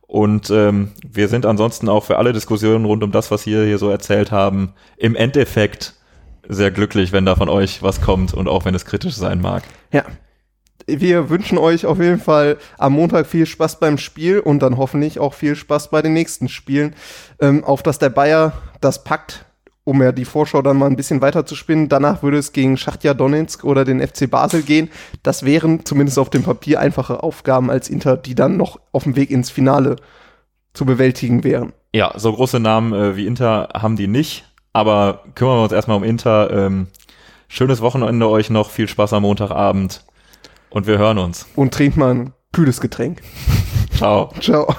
[0.08, 3.78] Und ähm, wir sind ansonsten auch für alle Diskussionen rund um das, was wir hier
[3.78, 6.01] so erzählt haben, im Endeffekt
[6.48, 9.64] sehr glücklich, wenn da von euch was kommt und auch wenn es kritisch sein mag.
[9.92, 10.04] Ja.
[10.88, 15.20] Wir wünschen euch auf jeden Fall am Montag viel Spaß beim Spiel und dann hoffentlich
[15.20, 16.96] auch viel Spaß bei den nächsten Spielen.
[17.40, 19.46] Ähm, auf dass der Bayer das packt,
[19.84, 21.88] um ja die Vorschau dann mal ein bisschen weiter zu spinnen.
[21.88, 24.90] Danach würde es gegen Schachtja Donetsk oder den FC Basel gehen.
[25.22, 29.16] Das wären zumindest auf dem Papier einfache Aufgaben als Inter, die dann noch auf dem
[29.16, 29.98] Weg ins Finale
[30.74, 31.74] zu bewältigen wären.
[31.94, 34.46] Ja, so große Namen äh, wie Inter haben die nicht.
[34.74, 36.50] Aber kümmern wir uns erstmal um Inter.
[36.52, 36.88] Ähm,
[37.48, 40.04] schönes Wochenende euch noch, viel Spaß am Montagabend
[40.70, 41.48] und wir hören uns.
[41.56, 43.22] Und trinkt mal ein kühles Getränk.
[43.96, 44.32] Ciao.
[44.40, 44.74] Ciao.